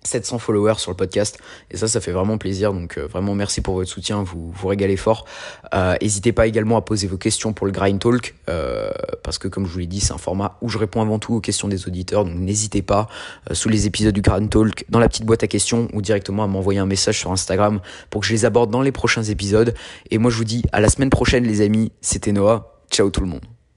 700 0.05 0.39
followers 0.39 0.75
sur 0.77 0.91
le 0.91 0.97
podcast. 0.97 1.39
Et 1.71 1.77
ça 1.77 1.87
ça 1.87 1.99
fait 2.01 2.11
vraiment 2.11 2.37
plaisir. 2.37 2.73
Donc 2.73 2.97
euh, 2.97 3.07
vraiment 3.07 3.35
merci 3.35 3.61
pour 3.61 3.75
votre 3.75 3.89
soutien. 3.89 4.23
Vous 4.23 4.51
vous 4.51 4.67
régalez 4.67 4.97
fort. 4.97 5.25
Euh, 5.73 5.95
n'hésitez 6.01 6.31
pas 6.31 6.47
également 6.47 6.77
à 6.77 6.81
poser 6.81 7.07
vos 7.07 7.17
questions 7.17 7.53
pour 7.53 7.65
le 7.65 7.71
grind 7.71 7.99
talk 7.99 8.35
euh, 8.49 8.89
parce 9.23 9.37
que 9.37 9.47
comme 9.47 9.65
je 9.65 9.71
vous 9.71 9.79
l'ai 9.79 9.87
dit 9.87 9.99
c'est 9.99 10.13
un 10.13 10.17
format 10.17 10.57
où 10.61 10.69
je 10.69 10.77
réponds 10.77 11.01
avant 11.01 11.19
tout 11.19 11.35
aux 11.35 11.41
questions 11.41 11.67
des 11.67 11.87
auditeurs. 11.87 12.25
Donc 12.25 12.35
n'hésitez 12.35 12.81
pas 12.81 13.07
sous 13.51 13.69
les 13.69 13.87
épisodes 13.87 14.13
du 14.13 14.21
grind 14.21 14.49
talk 14.49 14.85
dans 14.89 14.99
la 14.99 15.07
petite 15.07 15.25
boîte 15.25 15.43
à 15.43 15.47
questions 15.47 15.87
ou 15.93 16.01
directement 16.01 16.43
à 16.43 16.47
m'envoyer 16.47 16.79
un 16.79 16.85
message 16.85 17.19
sur 17.19 17.31
Instagram 17.31 17.79
pour 18.09 18.21
que 18.21 18.27
je 18.27 18.33
les 18.33 18.45
aborde 18.45 18.71
dans 18.71 18.81
les 18.81 18.91
prochains 18.91 19.23
épisodes. 19.23 19.73
Et 20.11 20.17
moi 20.17 20.31
je 20.31 20.37
vous 20.37 20.43
dis 20.43 20.63
à 20.71 20.79
la 20.79 20.89
semaine 20.89 21.09
prochaine 21.09 21.43
les 21.43 21.61
amis. 21.61 21.91
C'était 22.01 22.31
Noah. 22.31 22.71
Ciao 22.91 23.09
tout 23.09 23.21
le 23.21 23.27
monde 23.27 23.54